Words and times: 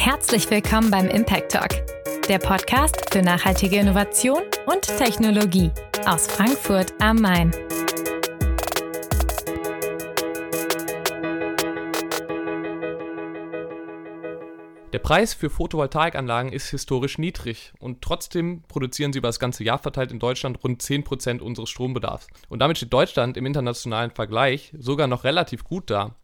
Herzlich 0.00 0.48
willkommen 0.48 0.92
beim 0.92 1.08
Impact 1.08 1.50
Talk, 1.50 1.70
der 2.28 2.38
Podcast 2.38 3.12
für 3.12 3.20
nachhaltige 3.20 3.78
Innovation 3.78 4.42
und 4.66 4.82
Technologie 4.82 5.72
aus 6.06 6.28
Frankfurt 6.28 6.94
am 7.00 7.16
Main. 7.16 7.50
Der 14.92 15.00
Preis 15.00 15.34
für 15.34 15.50
Photovoltaikanlagen 15.50 16.52
ist 16.52 16.70
historisch 16.70 17.18
niedrig 17.18 17.72
und 17.80 18.00
trotzdem 18.00 18.62
produzieren 18.68 19.12
sie 19.12 19.18
über 19.18 19.28
das 19.28 19.40
ganze 19.40 19.64
Jahr 19.64 19.78
verteilt 19.78 20.12
in 20.12 20.20
Deutschland 20.20 20.62
rund 20.62 20.80
10% 20.80 21.40
unseres 21.40 21.70
Strombedarfs. 21.70 22.28
Und 22.48 22.60
damit 22.60 22.76
steht 22.76 22.92
Deutschland 22.92 23.36
im 23.36 23.44
internationalen 23.44 24.12
Vergleich 24.12 24.72
sogar 24.78 25.08
noch 25.08 25.24
relativ 25.24 25.64
gut 25.64 25.90
da. 25.90 26.14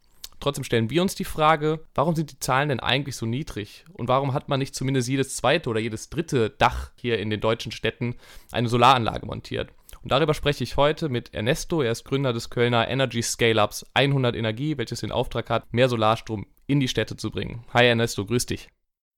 Trotzdem 0.45 0.64
stellen 0.64 0.90
wir 0.90 1.00
uns 1.00 1.14
die 1.14 1.25
Frage, 1.25 1.80
warum 1.94 2.14
sind 2.14 2.30
die 2.30 2.39
Zahlen 2.39 2.68
denn 2.68 2.79
eigentlich 2.79 3.16
so 3.16 3.25
niedrig? 3.25 3.86
Und 3.94 4.08
warum 4.08 4.35
hat 4.35 4.50
man 4.50 4.58
nicht 4.58 4.75
zumindest 4.75 5.08
jedes 5.08 5.36
zweite 5.36 5.71
oder 5.71 5.80
jedes 5.80 6.11
dritte 6.11 6.50
Dach 6.50 6.90
hier 6.96 7.18
in 7.18 7.30
den 7.30 7.40
deutschen 7.40 7.72
Städten 7.72 8.16
eine 8.52 8.68
Solaranlage 8.68 9.25
montiert? 9.25 9.71
Und 10.02 10.12
darüber 10.12 10.35
spreche 10.35 10.62
ich 10.62 10.76
heute 10.76 11.08
mit 11.08 11.32
Ernesto. 11.32 11.80
Er 11.80 11.93
ist 11.93 12.04
Gründer 12.04 12.35
des 12.35 12.50
Kölner 12.50 12.88
Energy 12.88 13.22
Scale-Ups 13.22 13.86
100 13.94 14.36
Energie, 14.36 14.76
welches 14.76 15.00
den 15.00 15.12
Auftrag 15.12 15.49
hat, 15.49 15.72
mehr 15.72 15.88
Solarstrom 15.88 16.44
in 16.66 16.79
die 16.79 16.88
Städte 16.88 17.16
zu 17.16 17.30
bringen. 17.30 17.64
Hi 17.72 17.86
Ernesto, 17.86 18.26
grüß 18.26 18.44
dich. 18.44 18.68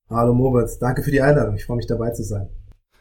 Hallo 0.08 0.32
Moritz, 0.32 0.78
danke 0.78 1.02
für 1.02 1.10
die 1.10 1.22
Einladung. 1.22 1.56
Ich 1.56 1.64
freue 1.64 1.78
mich 1.78 1.88
dabei 1.88 2.12
zu 2.12 2.22
sein. 2.22 2.50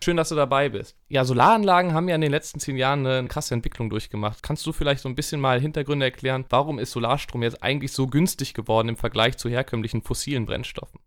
Schön, 0.06 0.18
dass 0.18 0.30
du 0.30 0.36
dabei 0.36 0.70
bist. 0.70 0.96
Ja, 1.08 1.26
Solaranlagen 1.26 1.96
haben 1.96 2.08
ja 2.08 2.14
in 2.14 2.22
den 2.22 2.30
letzten 2.30 2.60
zehn 2.60 2.78
Jahren 2.78 3.08
eine 3.08 3.28
krasse 3.28 3.56
Entwicklung 3.56 3.90
durchgemacht. 3.90 4.44
Kannst 4.44 4.64
du 4.68 4.72
vielleicht 4.72 5.02
so 5.02 5.10
ein 5.10 5.16
bisschen 5.16 5.42
mal 5.42 5.60
Hintergründe 5.60 6.06
erklären, 6.06 6.46
warum 6.50 6.78
ist 6.78 6.92
Solarstrom 6.92 7.42
jetzt 7.42 7.64
eigentlich 7.64 7.92
so 7.92 8.06
günstig 8.06 8.54
geworden 8.54 8.90
im 8.90 8.98
Vergleich 8.98 9.38
zu 9.38 9.50
herkömmlichen 9.50 10.04
fossilen 10.04 10.46
Brennstoffen? 10.46 11.00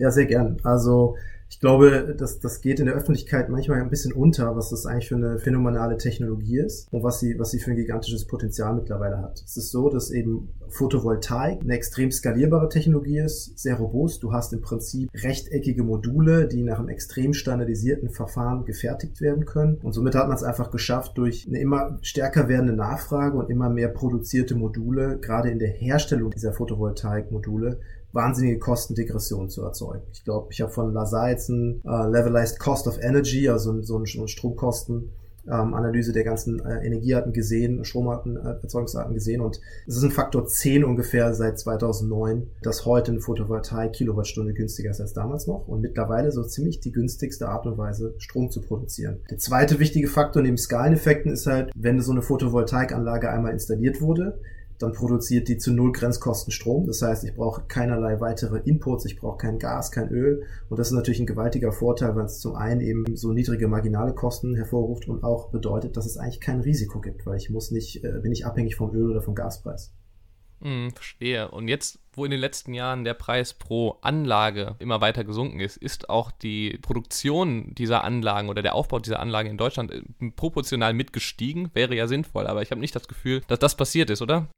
Ja, 0.00 0.10
sehr 0.10 0.24
gern. 0.24 0.56
Also 0.64 1.16
ich 1.50 1.58
glaube, 1.58 2.14
das, 2.16 2.38
das 2.38 2.60
geht 2.60 2.78
in 2.78 2.86
der 2.86 2.94
Öffentlichkeit 2.94 3.48
manchmal 3.48 3.82
ein 3.82 3.90
bisschen 3.90 4.12
unter, 4.12 4.54
was 4.54 4.70
das 4.70 4.86
eigentlich 4.86 5.08
für 5.08 5.16
eine 5.16 5.40
phänomenale 5.40 5.98
Technologie 5.98 6.60
ist 6.60 6.86
und 6.92 7.02
was 7.02 7.18
sie, 7.18 7.38
was 7.40 7.50
sie 7.50 7.58
für 7.58 7.72
ein 7.72 7.76
gigantisches 7.76 8.26
Potenzial 8.26 8.72
mittlerweile 8.72 9.18
hat. 9.18 9.42
Es 9.44 9.56
ist 9.56 9.72
so, 9.72 9.90
dass 9.90 10.12
eben 10.12 10.48
Photovoltaik 10.68 11.60
eine 11.60 11.74
extrem 11.74 12.12
skalierbare 12.12 12.68
Technologie 12.68 13.18
ist, 13.18 13.58
sehr 13.58 13.74
robust. 13.74 14.22
Du 14.22 14.32
hast 14.32 14.52
im 14.52 14.60
Prinzip 14.60 15.10
rechteckige 15.12 15.82
Module, 15.82 16.46
die 16.46 16.62
nach 16.62 16.78
einem 16.78 16.88
extrem 16.88 17.34
standardisierten 17.34 18.10
Verfahren 18.10 18.64
gefertigt 18.64 19.20
werden 19.20 19.44
können. 19.44 19.78
Und 19.82 19.92
somit 19.92 20.14
hat 20.14 20.28
man 20.28 20.36
es 20.36 20.44
einfach 20.44 20.70
geschafft, 20.70 21.18
durch 21.18 21.48
eine 21.48 21.60
immer 21.60 21.98
stärker 22.00 22.48
werdende 22.48 22.74
Nachfrage 22.74 23.36
und 23.36 23.50
immer 23.50 23.68
mehr 23.68 23.88
produzierte 23.88 24.54
Module, 24.54 25.18
gerade 25.18 25.50
in 25.50 25.58
der 25.58 25.70
Herstellung 25.70 26.30
dieser 26.30 26.52
Photovoltaik-Module, 26.52 27.80
wahnsinnige 28.12 28.58
Kostendegression 28.58 29.48
zu 29.48 29.62
erzeugen. 29.62 30.02
Ich 30.12 30.24
glaube, 30.24 30.48
ich 30.50 30.60
habe 30.60 30.72
von 30.72 30.92
Lazar 30.92 31.30
jetzt 31.30 31.48
ein 31.48 31.82
äh, 31.84 32.08
Levelized 32.08 32.58
Cost 32.58 32.86
of 32.86 32.98
Energy, 33.00 33.48
also 33.48 33.80
so 33.82 33.98
ein, 33.98 34.06
so 34.06 34.22
ein 34.22 34.28
Stromkosten, 34.28 35.10
ähm, 35.46 35.74
Analyse 35.74 36.12
der 36.12 36.24
ganzen 36.24 36.60
äh, 36.64 36.84
Energiearten 36.86 37.32
gesehen, 37.32 37.84
Stromarten, 37.84 38.36
äh, 38.36 38.62
Erzeugungsarten 38.62 39.14
gesehen 39.14 39.40
und 39.40 39.60
es 39.86 39.96
ist 39.96 40.02
ein 40.02 40.10
Faktor 40.10 40.46
10 40.46 40.84
ungefähr 40.84 41.34
seit 41.34 41.58
2009, 41.58 42.48
dass 42.62 42.84
heute 42.84 43.12
eine 43.12 43.20
Photovoltaik 43.20 43.92
Kilowattstunde 43.92 44.52
günstiger 44.52 44.90
ist 44.90 45.00
als 45.00 45.12
damals 45.12 45.46
noch 45.46 45.66
und 45.66 45.80
mittlerweile 45.80 46.30
so 46.32 46.42
ziemlich 46.44 46.80
die 46.80 46.92
günstigste 46.92 47.48
Art 47.48 47.66
und 47.66 47.78
Weise, 47.78 48.14
Strom 48.18 48.50
zu 48.50 48.60
produzieren. 48.60 49.20
Der 49.30 49.38
zweite 49.38 49.78
wichtige 49.78 50.08
Faktor 50.08 50.42
neben 50.42 50.58
Skaleneffekten 50.58 51.32
ist 51.32 51.46
halt, 51.46 51.70
wenn 51.74 52.00
so 52.00 52.12
eine 52.12 52.22
Photovoltaikanlage 52.22 53.30
einmal 53.30 53.52
installiert 53.52 54.00
wurde, 54.00 54.40
dann 54.80 54.92
produziert 54.92 55.48
die 55.48 55.58
zu 55.58 55.72
null 55.72 55.92
Grenzkosten 55.92 56.50
Strom. 56.50 56.86
Das 56.86 57.02
heißt, 57.02 57.24
ich 57.24 57.34
brauche 57.34 57.62
keinerlei 57.68 58.18
weitere 58.18 58.58
Inputs, 58.64 59.04
ich 59.04 59.18
brauche 59.18 59.36
kein 59.36 59.58
Gas, 59.58 59.92
kein 59.92 60.08
Öl. 60.08 60.42
Und 60.70 60.78
das 60.78 60.88
ist 60.88 60.94
natürlich 60.94 61.20
ein 61.20 61.26
gewaltiger 61.26 61.70
Vorteil, 61.70 62.16
weil 62.16 62.24
es 62.24 62.40
zum 62.40 62.56
einen 62.56 62.80
eben 62.80 63.04
so 63.14 63.32
niedrige 63.32 63.68
marginale 63.68 64.14
Kosten 64.14 64.56
hervorruft 64.56 65.06
und 65.06 65.22
auch 65.22 65.50
bedeutet, 65.50 65.98
dass 65.98 66.06
es 66.06 66.16
eigentlich 66.16 66.40
kein 66.40 66.60
Risiko 66.60 67.00
gibt, 67.00 67.26
weil 67.26 67.36
ich 67.36 67.50
muss 67.50 67.70
nicht, 67.70 68.02
äh, 68.04 68.20
bin 68.22 68.30
nicht 68.30 68.46
abhängig 68.46 68.76
vom 68.76 68.94
Öl 68.94 69.10
oder 69.10 69.20
vom 69.20 69.34
Gaspreis. 69.34 69.92
Hm, 70.62 70.90
verstehe. 70.92 71.50
Und 71.50 71.68
jetzt, 71.68 71.98
wo 72.12 72.24
in 72.24 72.30
den 72.30 72.40
letzten 72.40 72.72
Jahren 72.72 73.04
der 73.04 73.14
Preis 73.14 73.54
pro 73.54 73.96
Anlage 74.00 74.76
immer 74.78 75.02
weiter 75.02 75.24
gesunken 75.24 75.60
ist, 75.60 75.76
ist 75.76 76.08
auch 76.08 76.30
die 76.30 76.78
Produktion 76.80 77.74
dieser 77.74 78.04
Anlagen 78.04 78.48
oder 78.48 78.62
der 78.62 78.74
Aufbau 78.74 78.98
dieser 78.98 79.20
Anlagen 79.20 79.50
in 79.50 79.56
Deutschland 79.58 79.90
äh, 79.90 80.02
proportional 80.36 80.94
mitgestiegen. 80.94 81.70
Wäre 81.74 81.94
ja 81.94 82.06
sinnvoll, 82.06 82.46
aber 82.46 82.62
ich 82.62 82.70
habe 82.70 82.80
nicht 82.80 82.96
das 82.96 83.08
Gefühl, 83.08 83.42
dass 83.46 83.58
das 83.58 83.76
passiert 83.76 84.08
ist, 84.08 84.22
oder? 84.22 84.48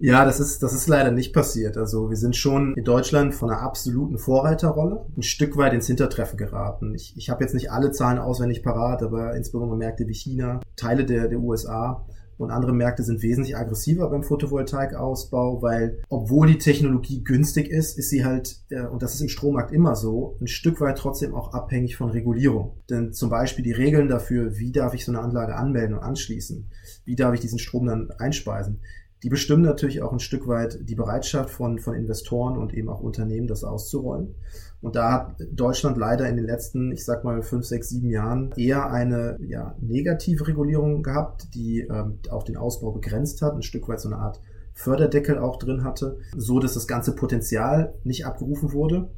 Ja, 0.00 0.24
das 0.24 0.40
ist, 0.40 0.62
das 0.62 0.72
ist 0.72 0.88
leider 0.88 1.12
nicht 1.12 1.32
passiert. 1.32 1.76
Also 1.76 2.10
wir 2.10 2.16
sind 2.16 2.34
schon 2.34 2.74
in 2.74 2.84
Deutschland 2.84 3.34
von 3.34 3.50
einer 3.50 3.60
absoluten 3.60 4.18
Vorreiterrolle 4.18 5.06
ein 5.16 5.22
Stück 5.22 5.56
weit 5.56 5.72
ins 5.72 5.86
Hintertreffen 5.86 6.36
geraten. 6.36 6.94
Ich, 6.94 7.16
ich 7.16 7.30
habe 7.30 7.44
jetzt 7.44 7.54
nicht 7.54 7.70
alle 7.70 7.92
Zahlen 7.92 8.18
auswendig 8.18 8.62
parat, 8.62 9.02
aber 9.02 9.36
insbesondere 9.36 9.78
Märkte 9.78 10.08
wie 10.08 10.14
China, 10.14 10.60
Teile 10.76 11.04
der, 11.04 11.28
der 11.28 11.38
USA 11.38 12.04
und 12.36 12.50
andere 12.50 12.72
Märkte 12.72 13.02
sind 13.02 13.22
wesentlich 13.22 13.56
aggressiver 13.56 14.10
beim 14.10 14.22
Photovoltaikausbau, 14.22 15.62
weil 15.62 16.02
obwohl 16.08 16.48
die 16.48 16.58
Technologie 16.58 17.22
günstig 17.22 17.68
ist, 17.68 17.96
ist 17.96 18.10
sie 18.10 18.24
halt, 18.24 18.58
äh, 18.70 18.86
und 18.86 19.02
das 19.02 19.14
ist 19.14 19.20
im 19.20 19.28
Strommarkt 19.28 19.72
immer 19.72 19.94
so, 19.94 20.36
ein 20.40 20.48
Stück 20.48 20.80
weit 20.80 20.98
trotzdem 20.98 21.34
auch 21.34 21.52
abhängig 21.52 21.96
von 21.96 22.10
Regulierung. 22.10 22.82
Denn 22.90 23.12
zum 23.12 23.30
Beispiel 23.30 23.64
die 23.64 23.72
Regeln 23.72 24.08
dafür, 24.08 24.58
wie 24.58 24.72
darf 24.72 24.94
ich 24.94 25.04
so 25.04 25.12
eine 25.12 25.20
Anlage 25.20 25.54
anmelden 25.54 25.96
und 25.96 26.02
anschließen, 26.02 26.68
wie 27.04 27.16
darf 27.16 27.34
ich 27.34 27.40
diesen 27.40 27.58
Strom 27.58 27.86
dann 27.86 28.10
einspeisen, 28.18 28.80
die 29.24 29.30
bestimmen 29.30 29.62
natürlich 29.62 30.02
auch 30.02 30.12
ein 30.12 30.20
Stück 30.20 30.46
weit 30.46 30.78
die 30.82 30.94
Bereitschaft 30.94 31.48
von, 31.48 31.78
von 31.78 31.94
Investoren 31.94 32.58
und 32.58 32.74
eben 32.74 32.90
auch 32.90 33.00
Unternehmen, 33.00 33.46
das 33.46 33.64
auszurollen. 33.64 34.34
Und 34.82 34.96
da 34.96 35.12
hat 35.12 35.36
Deutschland 35.50 35.96
leider 35.96 36.28
in 36.28 36.36
den 36.36 36.44
letzten, 36.44 36.92
ich 36.92 37.06
sag 37.06 37.24
mal, 37.24 37.42
fünf, 37.42 37.64
sechs, 37.64 37.88
sieben 37.88 38.10
Jahren 38.10 38.52
eher 38.58 38.90
eine 38.90 39.38
ja, 39.40 39.74
negative 39.80 40.46
Regulierung 40.46 41.02
gehabt, 41.02 41.54
die 41.54 41.80
ähm, 41.80 42.18
auch 42.30 42.42
den 42.42 42.58
Ausbau 42.58 42.92
begrenzt 42.92 43.40
hat, 43.40 43.54
ein 43.54 43.62
Stück 43.62 43.88
weit 43.88 44.00
so 44.00 44.10
eine 44.10 44.18
Art 44.18 44.42
Förderdeckel 44.74 45.38
auch 45.38 45.58
drin 45.58 45.84
hatte, 45.84 46.18
so 46.36 46.60
dass 46.60 46.74
das 46.74 46.86
ganze 46.86 47.14
Potenzial 47.14 47.94
nicht 48.04 48.26
abgerufen 48.26 48.72
wurde 48.72 49.08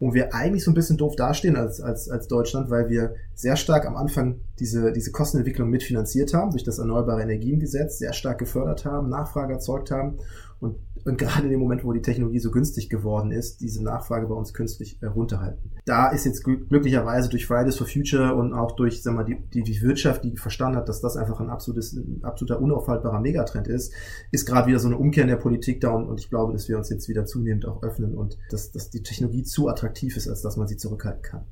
wo 0.00 0.14
wir 0.14 0.34
eigentlich 0.34 0.64
so 0.64 0.70
ein 0.70 0.74
bisschen 0.74 0.96
doof 0.96 1.14
dastehen 1.14 1.56
als, 1.56 1.80
als, 1.80 2.08
als 2.08 2.26
Deutschland, 2.26 2.70
weil 2.70 2.88
wir 2.88 3.14
sehr 3.40 3.56
stark 3.56 3.86
am 3.86 3.96
Anfang 3.96 4.40
diese, 4.58 4.92
diese 4.92 5.12
Kostenentwicklung 5.12 5.70
mitfinanziert 5.70 6.34
haben, 6.34 6.50
durch 6.50 6.64
das 6.64 6.78
Erneuerbare 6.78 7.22
Energiengesetz 7.22 7.98
sehr 7.98 8.12
stark 8.12 8.38
gefördert 8.38 8.84
haben, 8.84 9.08
Nachfrage 9.08 9.54
erzeugt 9.54 9.90
haben 9.90 10.18
und 10.60 10.76
und 11.04 11.18
gerade 11.18 11.44
in 11.44 11.50
dem 11.50 11.60
Moment, 11.60 11.84
wo 11.84 11.92
die 11.92 12.02
Technologie 12.02 12.38
so 12.38 12.50
günstig 12.50 12.88
geworden 12.88 13.30
ist, 13.32 13.60
diese 13.60 13.82
Nachfrage 13.82 14.26
bei 14.26 14.34
uns 14.34 14.52
künstlich 14.52 14.98
äh, 15.00 15.06
runterhalten. 15.06 15.70
Da 15.84 16.08
ist 16.08 16.24
jetzt 16.24 16.44
glücklicherweise 16.44 17.28
durch 17.28 17.46
Fridays 17.46 17.76
for 17.76 17.86
Future 17.86 18.34
und 18.34 18.52
auch 18.52 18.72
durch 18.72 19.02
sag 19.02 19.14
mal, 19.14 19.24
die, 19.24 19.36
die, 19.52 19.62
die 19.62 19.80
Wirtschaft, 19.82 20.24
die 20.24 20.36
verstanden 20.36 20.76
hat, 20.76 20.88
dass 20.88 21.00
das 21.00 21.16
einfach 21.16 21.40
ein 21.40 21.50
absolutes, 21.50 21.92
ein 21.92 22.22
absoluter 22.22 22.60
unaufhaltbarer 22.60 23.20
Megatrend 23.20 23.68
ist, 23.68 23.92
ist 24.30 24.46
gerade 24.46 24.68
wieder 24.68 24.78
so 24.78 24.88
eine 24.88 24.98
Umkehr 24.98 25.22
in 25.24 25.30
der 25.30 25.36
Politik 25.36 25.80
da 25.80 25.90
und, 25.90 26.06
und 26.06 26.20
ich 26.20 26.28
glaube, 26.28 26.52
dass 26.52 26.68
wir 26.68 26.76
uns 26.76 26.90
jetzt 26.90 27.08
wieder 27.08 27.24
zunehmend 27.24 27.66
auch 27.66 27.82
öffnen 27.82 28.14
und 28.14 28.38
dass, 28.50 28.72
dass 28.72 28.90
die 28.90 29.02
Technologie 29.02 29.42
zu 29.42 29.68
attraktiv 29.68 30.16
ist, 30.16 30.28
als 30.28 30.42
dass 30.42 30.56
man 30.56 30.68
sie 30.68 30.76
zurückhalten 30.76 31.22
kann. 31.22 31.46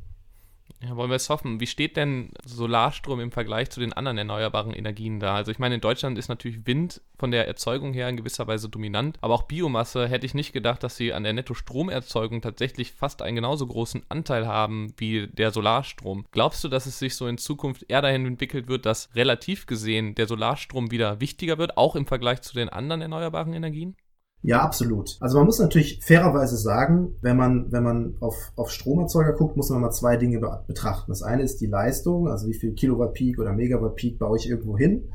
Ja, 0.81 0.95
wollen 0.95 1.11
wir 1.11 1.17
es 1.17 1.29
hoffen. 1.29 1.59
Wie 1.59 1.67
steht 1.67 1.97
denn 1.97 2.31
Solarstrom 2.45 3.19
im 3.19 3.33
Vergleich 3.33 3.69
zu 3.71 3.81
den 3.81 3.93
anderen 3.93 4.17
erneuerbaren 4.17 4.73
Energien 4.73 5.19
da? 5.19 5.35
Also 5.35 5.51
ich 5.51 5.59
meine, 5.59 5.75
in 5.75 5.81
Deutschland 5.81 6.17
ist 6.19 6.29
natürlich 6.29 6.67
Wind 6.67 7.01
von 7.19 7.33
der 7.33 7.49
Erzeugung 7.49 7.93
her 7.93 8.09
in 8.09 8.17
gewisser 8.17 8.47
Weise 8.47 8.69
dominant, 8.69 9.19
aber 9.21 9.35
auch 9.35 9.43
Biomasse 9.43 10.07
hätte 10.07 10.25
ich 10.25 10.35
nicht 10.35 10.53
gedacht, 10.53 10.85
dass 10.85 10.97
sie 10.97 11.13
an 11.13 11.25
der 11.25 11.33
Netto-Stromerzeugung 11.33 12.43
tatsächlich 12.43 12.93
fast 12.93 13.23
einen 13.23 13.35
genauso 13.35 13.67
großen 13.67 14.05
Anteil 14.09 14.47
haben 14.47 14.93
wie 14.99 15.27
der 15.27 15.51
Solarstrom. 15.51 16.27
Glaubst 16.31 16.63
du, 16.63 16.69
dass 16.69 16.87
es 16.87 17.01
sich 17.01 17.17
so 17.17 17.27
in 17.27 17.39
Zukunft 17.39 17.85
eher 17.89 18.03
dahin 18.03 18.25
entwickelt 18.25 18.69
wird, 18.69 18.87
dass 18.87 19.13
relativ 19.17 19.67
gesehen 19.67 20.15
der 20.15 20.29
Solarstrom 20.29 20.93
wieder 20.93 21.21
wichtiger 21.21 21.59
wird, 21.59 21.77
auch 21.77 21.97
im 21.97 22.07
Vergleich 22.07 22.43
zu 22.43 22.55
den 22.55 22.69
anderen 22.69 23.03
erneuerbaren 23.03 23.53
Energien? 23.53 23.97
Ja, 24.43 24.61
absolut. 24.61 25.17
Also 25.21 25.39
man 25.39 25.47
muss 25.47 25.59
natürlich 25.59 26.01
fairerweise 26.03 26.57
sagen, 26.57 27.17
wenn 27.23 27.37
man, 27.37 27.73
wenn 27.73 27.83
man 27.83 28.15
auf, 28.21 28.53
auf 28.57 28.71
Stromerzeuger 28.71 29.33
guckt, 29.33 29.57
muss 29.57 29.71
man 29.71 29.81
mal 29.81 29.91
zwei 29.91 30.17
Dinge 30.17 30.41
betrachten. 30.67 31.11
Das 31.11 31.23
eine 31.23 31.43
ist 31.43 31.61
die 31.61 31.67
Leistung, 31.67 32.29
also 32.29 32.47
wie 32.47 32.55
viel 32.55 32.73
Kilowatt 32.73 33.15
Peak 33.15 33.39
oder 33.39 33.53
Megawatt 33.53 33.97
Peak 33.97 34.19
baue 34.19 34.39
ich 34.39 34.49
irgendwo 34.49 34.79
hin 34.79 35.09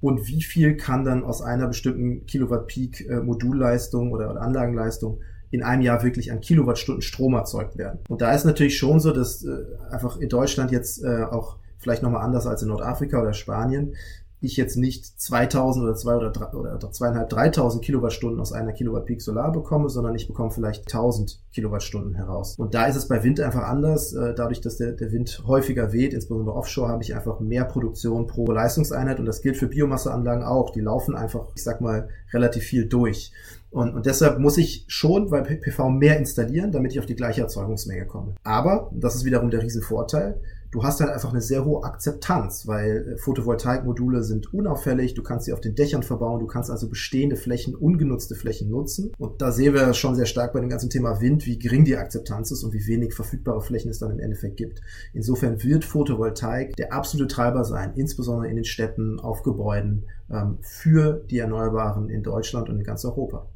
und 0.00 0.28
wie 0.28 0.42
viel 0.42 0.76
kann 0.76 1.04
dann 1.04 1.24
aus 1.24 1.42
einer 1.42 1.68
bestimmten 1.68 2.26
Kilowatt 2.26 2.66
Peak 2.66 3.08
äh, 3.08 3.20
Modulleistung 3.20 4.12
oder, 4.12 4.30
oder 4.30 4.42
Anlagenleistung 4.42 5.20
in 5.50 5.62
einem 5.62 5.82
Jahr 5.82 6.02
wirklich 6.02 6.32
an 6.32 6.40
Kilowattstunden 6.40 7.02
Strom 7.02 7.34
erzeugt 7.34 7.78
werden. 7.78 8.00
Und 8.08 8.20
da 8.20 8.32
ist 8.32 8.44
natürlich 8.44 8.76
schon 8.76 9.00
so, 9.00 9.12
dass 9.12 9.44
äh, 9.44 9.64
einfach 9.90 10.18
in 10.18 10.28
Deutschland 10.28 10.70
jetzt 10.70 11.02
äh, 11.02 11.22
auch 11.22 11.56
vielleicht 11.78 12.02
nochmal 12.02 12.22
anders 12.22 12.46
als 12.46 12.62
in 12.62 12.68
Nordafrika 12.68 13.20
oder 13.20 13.32
Spanien, 13.32 13.94
ich 14.40 14.56
jetzt 14.56 14.76
nicht 14.76 15.04
2000 15.20 15.84
oder 15.84 15.94
2 15.94 16.16
oder, 16.16 16.30
3, 16.30 16.46
oder 16.56 16.92
zweieinhalb, 16.92 17.28
3000 17.30 17.82
Kilowattstunden 17.84 18.40
aus 18.40 18.52
einer 18.52 18.72
Kilowatt 18.72 19.06
Peak 19.06 19.22
Solar 19.22 19.50
bekomme, 19.52 19.88
sondern 19.88 20.14
ich 20.14 20.26
bekomme 20.26 20.50
vielleicht 20.50 20.82
1000 20.92 21.40
Kilowattstunden 21.52 22.14
heraus. 22.14 22.54
Und 22.58 22.74
da 22.74 22.86
ist 22.86 22.96
es 22.96 23.08
bei 23.08 23.22
Wind 23.22 23.40
einfach 23.40 23.64
anders. 23.64 24.12
Äh, 24.12 24.34
dadurch, 24.34 24.60
dass 24.60 24.76
der, 24.76 24.92
der 24.92 25.12
Wind 25.12 25.42
häufiger 25.46 25.92
weht, 25.92 26.12
insbesondere 26.12 26.54
offshore, 26.54 26.88
habe 26.88 27.02
ich 27.02 27.14
einfach 27.14 27.40
mehr 27.40 27.64
Produktion 27.64 28.26
pro 28.26 28.46
Leistungseinheit. 28.50 29.18
Und 29.18 29.26
das 29.26 29.40
gilt 29.40 29.56
für 29.56 29.68
Biomasseanlagen 29.68 30.44
auch. 30.44 30.70
Die 30.70 30.80
laufen 30.80 31.16
einfach, 31.16 31.48
ich 31.54 31.62
sag 31.62 31.80
mal, 31.80 32.08
relativ 32.32 32.64
viel 32.64 32.86
durch. 32.86 33.32
Und, 33.70 33.94
und 33.94 34.06
deshalb 34.06 34.38
muss 34.38 34.58
ich 34.58 34.84
schon 34.88 35.28
bei 35.28 35.40
PV 35.40 35.90
mehr 35.90 36.18
installieren, 36.18 36.72
damit 36.72 36.92
ich 36.92 36.98
auf 36.98 37.06
die 37.06 37.16
gleiche 37.16 37.42
Erzeugungsmenge 37.42 38.06
komme. 38.06 38.34
Aber, 38.42 38.90
das 38.94 39.14
ist 39.16 39.24
wiederum 39.24 39.50
der 39.50 39.62
Riesenvorteil, 39.62 40.40
du 40.76 40.84
hast 40.84 41.00
halt 41.00 41.10
einfach 41.10 41.30
eine 41.30 41.40
sehr 41.40 41.64
hohe 41.64 41.84
Akzeptanz, 41.84 42.66
weil 42.66 43.14
äh, 43.14 43.16
Photovoltaikmodule 43.16 44.22
sind 44.22 44.52
unauffällig, 44.52 45.14
du 45.14 45.22
kannst 45.22 45.46
sie 45.46 45.54
auf 45.54 45.62
den 45.62 45.74
Dächern 45.74 46.02
verbauen, 46.02 46.38
du 46.38 46.46
kannst 46.46 46.70
also 46.70 46.86
bestehende 46.90 47.36
Flächen, 47.36 47.74
ungenutzte 47.74 48.34
Flächen 48.34 48.68
nutzen. 48.68 49.10
Und 49.16 49.40
da 49.40 49.52
sehen 49.52 49.72
wir 49.72 49.94
schon 49.94 50.14
sehr 50.14 50.26
stark 50.26 50.52
bei 50.52 50.60
dem 50.60 50.68
ganzen 50.68 50.90
Thema 50.90 51.22
Wind, 51.22 51.46
wie 51.46 51.58
gering 51.58 51.86
die 51.86 51.96
Akzeptanz 51.96 52.50
ist 52.50 52.62
und 52.62 52.74
wie 52.74 52.86
wenig 52.86 53.14
verfügbare 53.14 53.62
Flächen 53.62 53.90
es 53.90 54.00
dann 54.00 54.10
im 54.10 54.20
Endeffekt 54.20 54.58
gibt. 54.58 54.82
Insofern 55.14 55.62
wird 55.62 55.86
Photovoltaik 55.86 56.76
der 56.76 56.92
absolute 56.92 57.32
Treiber 57.32 57.64
sein, 57.64 57.94
insbesondere 57.94 58.50
in 58.50 58.56
den 58.56 58.66
Städten, 58.66 59.18
auf 59.18 59.42
Gebäuden, 59.42 60.04
ähm, 60.30 60.58
für 60.60 61.24
die 61.30 61.38
Erneuerbaren 61.38 62.10
in 62.10 62.22
Deutschland 62.22 62.68
und 62.68 62.76
in 62.76 62.84
ganz 62.84 63.02
Europa. 63.06 63.48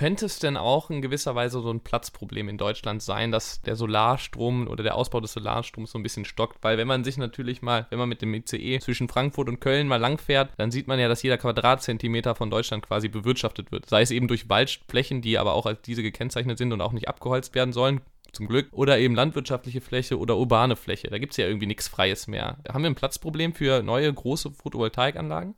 Könnte 0.00 0.24
es 0.24 0.38
denn 0.38 0.56
auch 0.56 0.88
in 0.88 1.02
gewisser 1.02 1.34
Weise 1.34 1.60
so 1.60 1.70
ein 1.70 1.80
Platzproblem 1.80 2.48
in 2.48 2.56
Deutschland 2.56 3.02
sein, 3.02 3.30
dass 3.30 3.60
der 3.60 3.76
Solarstrom 3.76 4.66
oder 4.66 4.82
der 4.82 4.94
Ausbau 4.94 5.20
des 5.20 5.34
Solarstroms 5.34 5.90
so 5.90 5.98
ein 5.98 6.02
bisschen 6.02 6.24
stockt? 6.24 6.64
Weil 6.64 6.78
wenn 6.78 6.88
man 6.88 7.04
sich 7.04 7.18
natürlich 7.18 7.60
mal, 7.60 7.86
wenn 7.90 7.98
man 7.98 8.08
mit 8.08 8.22
dem 8.22 8.32
ICE 8.32 8.78
zwischen 8.78 9.10
Frankfurt 9.10 9.50
und 9.50 9.60
Köln 9.60 9.88
mal 9.88 10.00
langfährt, 10.00 10.52
dann 10.56 10.70
sieht 10.70 10.88
man 10.88 10.98
ja, 10.98 11.06
dass 11.06 11.22
jeder 11.22 11.36
Quadratzentimeter 11.36 12.34
von 12.34 12.48
Deutschland 12.48 12.82
quasi 12.82 13.08
bewirtschaftet 13.08 13.72
wird. 13.72 13.90
Sei 13.90 14.00
es 14.00 14.10
eben 14.10 14.26
durch 14.26 14.48
Waldflächen, 14.48 15.20
die 15.20 15.36
aber 15.36 15.52
auch 15.52 15.66
als 15.66 15.82
diese 15.82 16.02
gekennzeichnet 16.02 16.56
sind 16.56 16.72
und 16.72 16.80
auch 16.80 16.92
nicht 16.92 17.06
abgeholzt 17.06 17.54
werden 17.54 17.74
sollen, 17.74 18.00
zum 18.32 18.48
Glück, 18.48 18.68
oder 18.72 18.98
eben 18.98 19.14
landwirtschaftliche 19.14 19.82
Fläche 19.82 20.18
oder 20.18 20.38
urbane 20.38 20.76
Fläche. 20.76 21.10
Da 21.10 21.18
gibt 21.18 21.34
es 21.34 21.36
ja 21.36 21.46
irgendwie 21.46 21.66
nichts 21.66 21.88
Freies 21.88 22.26
mehr. 22.26 22.56
Haben 22.72 22.84
wir 22.84 22.90
ein 22.90 22.94
Platzproblem 22.94 23.52
für 23.52 23.82
neue 23.82 24.10
große 24.10 24.50
Photovoltaikanlagen? 24.50 25.56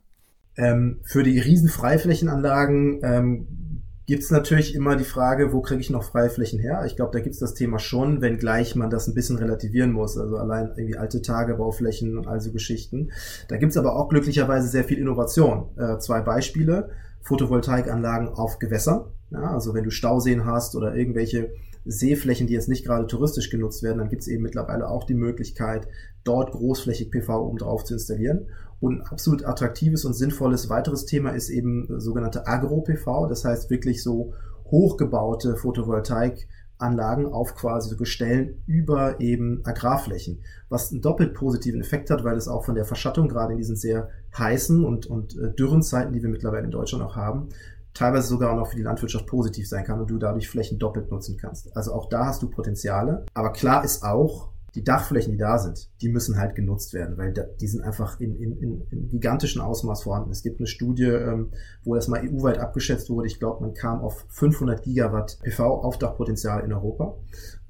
Ähm, 0.57 0.99
für 1.05 1.23
die 1.23 1.39
riesen 1.39 1.69
Freiflächenanlagen 1.69 2.99
ähm, 3.03 3.62
gibt 4.05 4.23
es 4.23 4.31
natürlich 4.31 4.75
immer 4.75 4.95
die 4.95 5.03
Frage, 5.03 5.53
wo 5.53 5.61
kriege 5.61 5.81
ich 5.81 5.89
noch 5.89 6.03
freie 6.03 6.29
Flächen 6.29 6.59
her? 6.59 6.83
Ich 6.85 6.95
glaube, 6.95 7.11
da 7.11 7.19
gibt 7.19 7.33
es 7.33 7.39
das 7.39 7.53
Thema 7.53 7.79
schon, 7.79 8.21
wenngleich 8.21 8.75
man 8.75 8.89
das 8.89 9.07
ein 9.07 9.13
bisschen 9.13 9.37
relativieren 9.37 9.91
muss. 9.91 10.17
Also 10.17 10.37
allein 10.37 10.71
irgendwie 10.75 10.97
alte 10.97 11.21
Tagebauflächen 11.21 12.17
und 12.17 12.27
all 12.27 12.41
so 12.41 12.51
Geschichten. 12.51 13.11
Da 13.47 13.57
gibt 13.57 13.71
es 13.71 13.77
aber 13.77 13.95
auch 13.95 14.09
glücklicherweise 14.09 14.67
sehr 14.67 14.83
viel 14.83 14.97
Innovation. 14.97 15.67
Äh, 15.77 15.99
zwei 15.99 16.21
Beispiele. 16.21 16.89
Photovoltaikanlagen 17.21 18.27
auf 18.27 18.59
Gewässern. 18.59 19.05
Ja, 19.31 19.51
also 19.51 19.73
wenn 19.73 19.85
du 19.85 19.91
Stauseen 19.91 20.45
hast 20.45 20.75
oder 20.75 20.93
irgendwelche 20.93 21.51
Seeflächen, 21.85 22.47
die 22.47 22.53
jetzt 22.53 22.69
nicht 22.69 22.85
gerade 22.85 23.07
touristisch 23.07 23.49
genutzt 23.49 23.83
werden, 23.83 23.97
dann 23.97 24.09
gibt 24.09 24.21
es 24.21 24.27
eben 24.27 24.43
mittlerweile 24.43 24.87
auch 24.87 25.05
die 25.05 25.15
Möglichkeit, 25.15 25.87
dort 26.23 26.51
großflächig 26.51 27.11
PV 27.11 27.47
oben 27.47 27.57
drauf 27.57 27.83
zu 27.83 27.95
installieren. 27.95 28.47
Und 28.83 28.99
ein 28.99 29.07
absolut 29.07 29.45
attraktives 29.45 30.03
und 30.03 30.11
sinnvolles 30.11 30.69
weiteres 30.69 31.05
Thema 31.05 31.29
ist 31.29 31.49
eben 31.49 31.87
sogenannte 32.01 32.47
Agro-PV, 32.47 33.27
das 33.27 33.45
heißt 33.45 33.69
wirklich 33.69 34.03
so 34.03 34.33
hochgebaute 34.65 35.55
Photovoltaikanlagen 35.55 37.27
auf 37.27 37.55
quasi 37.55 37.91
so 37.91 37.95
Gestellen 37.95 38.61
über 38.67 39.21
eben 39.21 39.61
Agrarflächen, 39.63 40.41
was 40.67 40.91
einen 40.91 41.01
doppelt 41.01 41.33
positiven 41.33 41.79
Effekt 41.79 42.09
hat, 42.09 42.25
weil 42.25 42.35
es 42.35 42.49
auch 42.49 42.65
von 42.65 42.75
der 42.75 42.83
Verschattung 42.83 43.29
gerade 43.29 43.53
in 43.53 43.57
diesen 43.57 43.77
sehr 43.77 44.09
heißen 44.37 44.83
und, 44.83 45.05
und 45.05 45.37
äh, 45.37 45.53
dürren 45.53 45.81
Zeiten, 45.81 46.11
die 46.11 46.21
wir 46.21 46.29
mittlerweile 46.29 46.65
in 46.65 46.71
Deutschland 46.71 47.05
auch 47.05 47.15
haben, 47.15 47.47
teilweise 47.93 48.27
sogar 48.27 48.53
noch 48.53 48.67
für 48.67 48.75
die 48.75 48.83
Landwirtschaft 48.83 49.27
positiv 49.27 49.65
sein 49.65 49.85
kann 49.85 50.01
und 50.01 50.09
du 50.09 50.17
dadurch 50.17 50.49
Flächen 50.49 50.77
doppelt 50.77 51.09
nutzen 51.09 51.37
kannst. 51.37 51.73
Also 51.77 51.93
auch 51.93 52.09
da 52.09 52.25
hast 52.25 52.41
du 52.41 52.49
Potenziale. 52.49 53.25
Aber 53.33 53.53
klar 53.53 53.85
ist 53.85 54.03
auch, 54.03 54.49
die 54.75 54.83
Dachflächen, 54.83 55.33
die 55.33 55.37
da 55.37 55.59
sind, 55.59 55.89
die 56.01 56.09
müssen 56.09 56.37
halt 56.37 56.55
genutzt 56.55 56.93
werden, 56.93 57.17
weil 57.17 57.31
da, 57.31 57.43
die 57.43 57.67
sind 57.67 57.81
einfach 57.81 58.19
in, 58.19 58.35
in, 58.35 58.57
in, 58.57 58.87
in 58.89 59.07
gigantischen 59.07 59.61
Ausmaß 59.61 60.03
vorhanden. 60.03 60.31
Es 60.31 60.41
gibt 60.41 60.59
eine 60.59 60.67
Studie, 60.67 61.05
ähm, 61.05 61.51
wo 61.83 61.93
das 61.95 62.07
mal 62.07 62.21
EU-weit 62.21 62.57
abgeschätzt 62.57 63.09
wurde. 63.09 63.27
Ich 63.27 63.39
glaube, 63.39 63.61
man 63.61 63.73
kam 63.73 64.01
auf 64.01 64.25
500 64.29 64.81
Gigawatt 64.83 65.39
PV-Aufdachpotenzial 65.43 66.63
in 66.63 66.73
Europa. 66.73 67.15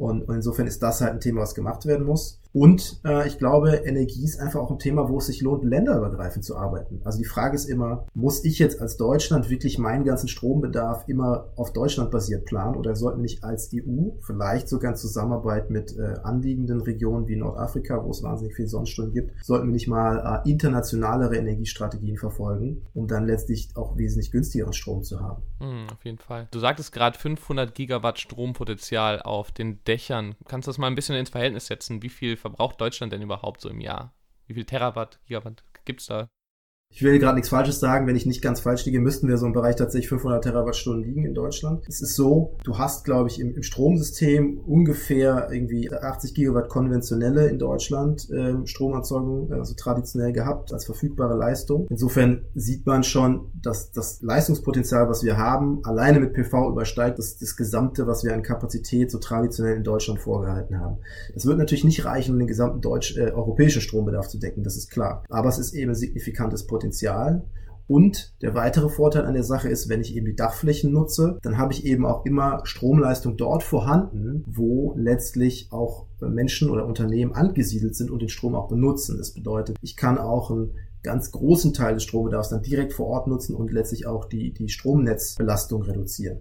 Und, 0.03 0.23
und 0.23 0.35
insofern 0.35 0.67
ist 0.67 0.83
das 0.83 0.99
halt 0.99 1.13
ein 1.13 1.21
Thema, 1.21 1.41
was 1.41 1.55
gemacht 1.55 1.85
werden 1.85 2.05
muss. 2.05 2.41
Und 2.51 2.99
äh, 3.03 3.27
ich 3.27 3.39
glaube, 3.39 3.81
Energie 3.85 4.23
ist 4.23 4.39
einfach 4.39 4.59
auch 4.59 4.69
ein 4.69 4.77
Thema, 4.77 5.09
wo 5.09 5.17
es 5.17 5.25
sich 5.25 5.41
lohnt, 5.41 5.63
länderübergreifend 5.63 6.45
zu 6.45 6.55
arbeiten. 6.55 7.01
Also 7.03 7.17
die 7.17 7.25
Frage 7.25 7.55
ist 7.55 7.65
immer, 7.65 8.05
muss 8.13 8.45
ich 8.45 8.59
jetzt 8.59 8.79
als 8.79 8.97
Deutschland 8.97 9.49
wirklich 9.49 9.79
meinen 9.79 10.03
ganzen 10.03 10.27
Strombedarf 10.27 11.05
immer 11.07 11.47
auf 11.55 11.73
Deutschland 11.73 12.11
basiert 12.11 12.45
planen 12.45 12.75
oder 12.75 12.95
sollten 12.95 13.19
wir 13.19 13.23
nicht 13.23 13.43
als 13.43 13.71
EU 13.73 14.09
vielleicht 14.21 14.67
sogar 14.67 14.91
in 14.91 14.97
Zusammenarbeit 14.97 15.71
mit 15.71 15.97
äh, 15.97 16.19
anliegenden 16.23 16.81
Regionen 16.81 17.27
wie 17.27 17.37
Nordafrika, 17.37 18.03
wo 18.03 18.11
es 18.11 18.21
wahnsinnig 18.21 18.55
viel 18.55 18.67
Sonnenstunden 18.67 19.13
gibt, 19.13 19.31
sollten 19.43 19.67
wir 19.67 19.73
nicht 19.73 19.87
mal 19.87 20.43
äh, 20.45 20.49
internationalere 20.49 21.37
Energiestrategien 21.37 22.17
verfolgen, 22.17 22.83
um 22.93 23.07
dann 23.07 23.25
letztlich 23.25 23.69
auch 23.75 23.97
wesentlich 23.97 24.31
günstigeren 24.31 24.73
Strom 24.73 25.01
zu 25.01 25.21
haben. 25.21 25.41
Mm, 25.59 25.87
auf 25.91 26.05
jeden 26.05 26.19
Fall. 26.19 26.49
Du 26.51 26.59
sagtest 26.59 26.91
gerade 26.91 27.17
500 27.17 27.73
Gigawatt 27.73 28.19
Strompotenzial 28.19 29.21
auf 29.21 29.51
den 29.51 29.83
Dächern. 29.93 30.35
Kannst 30.47 30.65
du 30.65 30.69
das 30.71 30.79
mal 30.79 30.87
ein 30.87 30.95
bisschen 30.95 31.15
ins 31.15 31.29
Verhältnis 31.29 31.67
setzen? 31.67 32.01
Wie 32.01 32.09
viel 32.09 32.35
verbraucht 32.35 32.81
Deutschland 32.81 33.13
denn 33.13 33.21
überhaupt 33.21 33.61
so 33.61 33.69
im 33.69 33.79
Jahr? 33.79 34.15
Wie 34.47 34.55
viel 34.55 34.65
Terawatt, 34.65 35.19
Gigawatt 35.27 35.63
gibt 35.85 36.01
es 36.01 36.07
da? 36.07 36.29
Ich 36.95 37.01
will 37.01 37.17
gerade 37.17 37.33
nichts 37.33 37.49
Falsches 37.49 37.79
sagen. 37.79 38.05
Wenn 38.05 38.15
ich 38.15 38.27
nicht 38.27 38.43
ganz 38.43 38.59
falsch 38.59 38.85
liege, 38.85 38.99
müssten 38.99 39.27
wir 39.27 39.39
so 39.39 39.47
im 39.47 39.53
Bereich 39.53 39.75
tatsächlich 39.77 40.09
500 40.09 40.43
Terawattstunden 40.43 41.03
liegen 41.03 41.25
in 41.25 41.33
Deutschland. 41.33 41.83
Es 41.87 42.03
ist 42.03 42.15
so, 42.15 42.55
du 42.63 42.77
hast, 42.77 43.03
glaube 43.03 43.29
ich, 43.29 43.39
im, 43.39 43.55
im 43.55 43.63
Stromsystem 43.63 44.59
ungefähr 44.59 45.49
irgendwie 45.51 45.91
80 45.91 46.35
Gigawatt 46.35 46.69
konventionelle 46.69 47.47
in 47.47 47.57
Deutschland 47.57 48.29
äh, 48.29 48.53
Stromerzeugung, 48.67 49.51
also 49.51 49.73
traditionell 49.73 50.33
gehabt 50.33 50.71
als 50.71 50.85
verfügbare 50.85 51.35
Leistung. 51.35 51.87
Insofern 51.89 52.45
sieht 52.53 52.85
man 52.85 53.03
schon, 53.03 53.49
dass 53.59 53.91
das 53.91 54.21
Leistungspotenzial, 54.21 55.09
was 55.09 55.23
wir 55.23 55.37
haben, 55.37 55.83
alleine 55.85 56.19
mit 56.19 56.33
PV 56.33 56.69
übersteigt 56.69 57.17
das, 57.17 57.39
das 57.39 57.55
Gesamte, 57.55 58.05
was 58.05 58.23
wir 58.23 58.35
an 58.35 58.43
Kapazität 58.43 59.09
so 59.09 59.17
traditionell 59.17 59.77
in 59.77 59.83
Deutschland 59.83 60.19
vorgehalten 60.19 60.79
haben. 60.79 60.97
Das 61.33 61.47
wird 61.47 61.57
natürlich 61.57 61.85
nicht 61.85 62.05
reichen, 62.05 62.33
um 62.33 62.39
den 62.39 62.47
gesamten 62.47 62.81
deutsch, 62.81 63.17
äh, 63.17 63.31
europäischen 63.31 63.81
Strombedarf 63.81 64.27
zu 64.27 64.37
decken, 64.37 64.63
das 64.63 64.77
ist 64.77 64.91
klar. 64.91 65.23
Aber 65.29 65.49
es 65.49 65.57
ist 65.57 65.73
eben 65.73 65.95
signifikantes 65.95 66.67
Potenzial 66.67 66.82
Potenzial. 66.83 67.47
Und 67.85 68.33
der 68.41 68.55
weitere 68.55 68.89
Vorteil 68.89 69.25
an 69.25 69.33
der 69.33 69.43
Sache 69.43 69.69
ist, 69.69 69.89
wenn 69.89 70.01
ich 70.01 70.15
eben 70.15 70.25
die 70.25 70.35
Dachflächen 70.35 70.91
nutze, 70.91 71.37
dann 71.41 71.57
habe 71.57 71.73
ich 71.73 71.85
eben 71.85 72.05
auch 72.05 72.25
immer 72.25 72.61
Stromleistung 72.65 73.35
dort 73.35 73.61
vorhanden, 73.61 74.43
wo 74.47 74.93
letztlich 74.97 75.67
auch 75.71 76.07
Menschen 76.21 76.69
oder 76.69 76.85
Unternehmen 76.85 77.33
angesiedelt 77.33 77.95
sind 77.95 78.09
und 78.09 78.21
den 78.21 78.29
Strom 78.29 78.55
auch 78.55 78.69
benutzen. 78.69 79.17
Das 79.17 79.33
bedeutet, 79.33 79.77
ich 79.81 79.97
kann 79.97 80.17
auch 80.17 80.49
einen 80.49 80.71
ganz 81.03 81.31
großen 81.31 81.73
Teil 81.73 81.95
des 81.95 82.03
Strombedarfs 82.03 82.49
dann 82.49 82.63
direkt 82.63 82.93
vor 82.93 83.07
Ort 83.07 83.27
nutzen 83.27 83.53
und 83.53 83.71
letztlich 83.71 84.07
auch 84.07 84.25
die, 84.25 84.53
die 84.53 84.69
Stromnetzbelastung 84.69 85.83
reduzieren. 85.83 86.39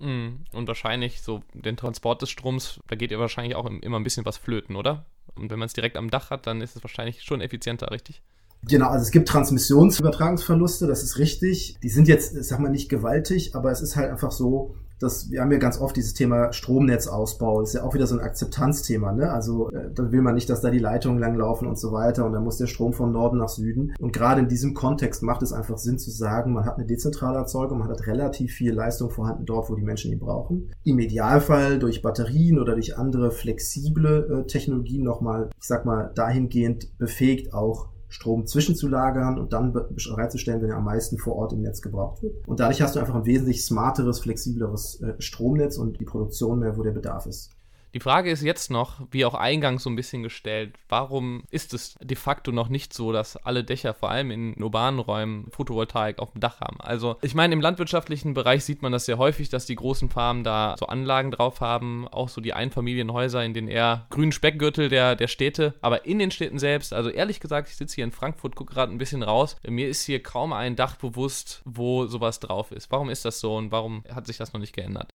Mm, 0.00 0.42
und 0.52 0.66
wahrscheinlich 0.66 1.22
so 1.22 1.40
den 1.54 1.76
Transport 1.76 2.20
des 2.20 2.30
Stroms, 2.30 2.80
da 2.88 2.96
geht 2.96 3.12
ja 3.12 3.20
wahrscheinlich 3.20 3.54
auch 3.54 3.66
immer 3.66 3.98
ein 3.98 4.04
bisschen 4.04 4.26
was 4.26 4.38
flöten, 4.38 4.74
oder? 4.74 5.06
Und 5.36 5.52
wenn 5.52 5.60
man 5.60 5.66
es 5.66 5.72
direkt 5.72 5.96
am 5.96 6.10
Dach 6.10 6.30
hat, 6.30 6.48
dann 6.48 6.60
ist 6.60 6.74
es 6.74 6.82
wahrscheinlich 6.82 7.22
schon 7.22 7.40
effizienter, 7.40 7.92
richtig? 7.92 8.22
Genau, 8.68 8.88
also 8.88 9.02
es 9.02 9.10
gibt 9.10 9.28
Transmissionsübertragungsverluste, 9.28 10.86
das 10.86 11.02
ist 11.02 11.18
richtig. 11.18 11.78
Die 11.82 11.88
sind 11.88 12.08
jetzt, 12.08 12.34
sag 12.44 12.60
mal, 12.60 12.70
nicht 12.70 12.88
gewaltig, 12.88 13.54
aber 13.54 13.70
es 13.70 13.80
ist 13.80 13.96
halt 13.96 14.10
einfach 14.10 14.32
so, 14.32 14.74
dass 15.00 15.30
wir 15.30 15.40
haben 15.40 15.52
ja 15.52 15.58
ganz 15.58 15.80
oft 15.80 15.96
dieses 15.96 16.14
Thema 16.14 16.52
Stromnetzausbau. 16.52 17.60
Das 17.60 17.70
ist 17.70 17.74
ja 17.74 17.82
auch 17.82 17.94
wieder 17.94 18.06
so 18.06 18.16
ein 18.16 18.20
Akzeptanzthema. 18.20 19.12
Ne? 19.12 19.30
Also 19.30 19.70
äh, 19.70 19.90
dann 19.92 20.12
will 20.12 20.22
man 20.22 20.34
nicht, 20.34 20.48
dass 20.48 20.60
da 20.60 20.70
die 20.70 20.78
Leitungen 20.78 21.18
langlaufen 21.18 21.68
und 21.68 21.78
so 21.78 21.92
weiter 21.92 22.24
und 22.24 22.32
dann 22.32 22.44
muss 22.44 22.58
der 22.58 22.66
Strom 22.66 22.92
von 22.92 23.12
Norden 23.12 23.38
nach 23.38 23.48
Süden. 23.48 23.94
Und 23.98 24.12
gerade 24.12 24.40
in 24.40 24.48
diesem 24.48 24.74
Kontext 24.74 25.22
macht 25.22 25.42
es 25.42 25.52
einfach 25.52 25.78
Sinn 25.78 25.98
zu 25.98 26.10
sagen, 26.10 26.52
man 26.52 26.64
hat 26.64 26.76
eine 26.76 26.86
dezentrale 26.86 27.38
Erzeugung, 27.38 27.78
man 27.78 27.88
hat 27.88 28.06
relativ 28.06 28.52
viel 28.52 28.72
Leistung 28.72 29.10
vorhanden 29.10 29.46
dort, 29.46 29.68
wo 29.68 29.74
die 29.74 29.82
Menschen 29.82 30.10
die 30.10 30.16
brauchen. 30.16 30.70
Im 30.84 30.98
Idealfall 30.98 31.78
durch 31.78 32.02
Batterien 32.02 32.58
oder 32.58 32.74
durch 32.74 32.96
andere 32.96 33.30
flexible 33.30 34.42
äh, 34.42 34.46
Technologien 34.46 35.02
nochmal, 35.02 35.50
ich 35.58 35.66
sag 35.66 35.84
mal, 35.84 36.12
dahingehend 36.14 36.96
befähigt 36.98 37.52
auch 37.52 37.88
Strom 38.14 38.46
zwischenzulagern 38.46 39.40
und 39.40 39.52
dann 39.52 39.72
bereitzustellen, 39.72 40.62
wenn 40.62 40.70
er 40.70 40.76
am 40.76 40.84
meisten 40.84 41.18
vor 41.18 41.34
Ort 41.34 41.52
im 41.52 41.62
Netz 41.62 41.82
gebraucht 41.82 42.22
wird. 42.22 42.46
Und 42.46 42.60
dadurch 42.60 42.80
hast 42.80 42.94
du 42.94 43.00
einfach 43.00 43.16
ein 43.16 43.26
wesentlich 43.26 43.64
smarteres, 43.64 44.20
flexibleres 44.20 45.00
äh, 45.00 45.14
Stromnetz 45.18 45.78
und 45.78 45.98
die 45.98 46.04
Produktion 46.04 46.60
mehr, 46.60 46.76
wo 46.76 46.84
der 46.84 46.92
Bedarf 46.92 47.26
ist. 47.26 47.50
Die 47.94 48.00
Frage 48.00 48.28
ist 48.32 48.42
jetzt 48.42 48.72
noch, 48.72 49.00
wie 49.12 49.24
auch 49.24 49.34
eingangs 49.34 49.84
so 49.84 49.90
ein 49.90 49.94
bisschen 49.94 50.24
gestellt, 50.24 50.74
warum 50.88 51.44
ist 51.52 51.72
es 51.74 51.94
de 52.02 52.16
facto 52.16 52.50
noch 52.50 52.68
nicht 52.68 52.92
so, 52.92 53.12
dass 53.12 53.36
alle 53.36 53.62
Dächer, 53.62 53.94
vor 53.94 54.10
allem 54.10 54.32
in 54.32 54.60
urbanen 54.60 54.98
Räumen, 54.98 55.46
Photovoltaik 55.52 56.18
auf 56.18 56.32
dem 56.32 56.40
Dach 56.40 56.60
haben? 56.60 56.80
Also 56.80 57.16
ich 57.22 57.36
meine, 57.36 57.54
im 57.54 57.60
landwirtschaftlichen 57.60 58.34
Bereich 58.34 58.64
sieht 58.64 58.82
man 58.82 58.90
das 58.90 59.06
sehr 59.06 59.16
häufig, 59.18 59.48
dass 59.48 59.66
die 59.66 59.76
großen 59.76 60.10
Farmen 60.10 60.42
da 60.42 60.74
so 60.76 60.86
Anlagen 60.86 61.30
drauf 61.30 61.60
haben, 61.60 62.08
auch 62.08 62.28
so 62.28 62.40
die 62.40 62.52
Einfamilienhäuser 62.52 63.44
in 63.44 63.54
den 63.54 63.68
eher 63.68 64.06
grünen 64.10 64.32
Speckgürtel 64.32 64.88
der, 64.88 65.14
der 65.14 65.28
Städte, 65.28 65.74
aber 65.80 66.04
in 66.04 66.18
den 66.18 66.32
Städten 66.32 66.58
selbst, 66.58 66.92
also 66.92 67.10
ehrlich 67.10 67.38
gesagt, 67.38 67.68
ich 67.68 67.76
sitze 67.76 67.94
hier 67.94 68.04
in 68.04 68.10
Frankfurt, 68.10 68.56
gucke 68.56 68.74
gerade 68.74 68.90
ein 68.90 68.98
bisschen 68.98 69.22
raus, 69.22 69.56
mir 69.68 69.88
ist 69.88 70.02
hier 70.02 70.20
kaum 70.20 70.52
ein 70.52 70.74
Dach 70.74 70.96
bewusst, 70.96 71.62
wo 71.64 72.06
sowas 72.06 72.40
drauf 72.40 72.72
ist. 72.72 72.90
Warum 72.90 73.08
ist 73.08 73.24
das 73.24 73.38
so 73.38 73.54
und 73.56 73.70
warum 73.70 74.02
hat 74.12 74.26
sich 74.26 74.36
das 74.36 74.52
noch 74.52 74.60
nicht 74.60 74.74
geändert? 74.74 75.10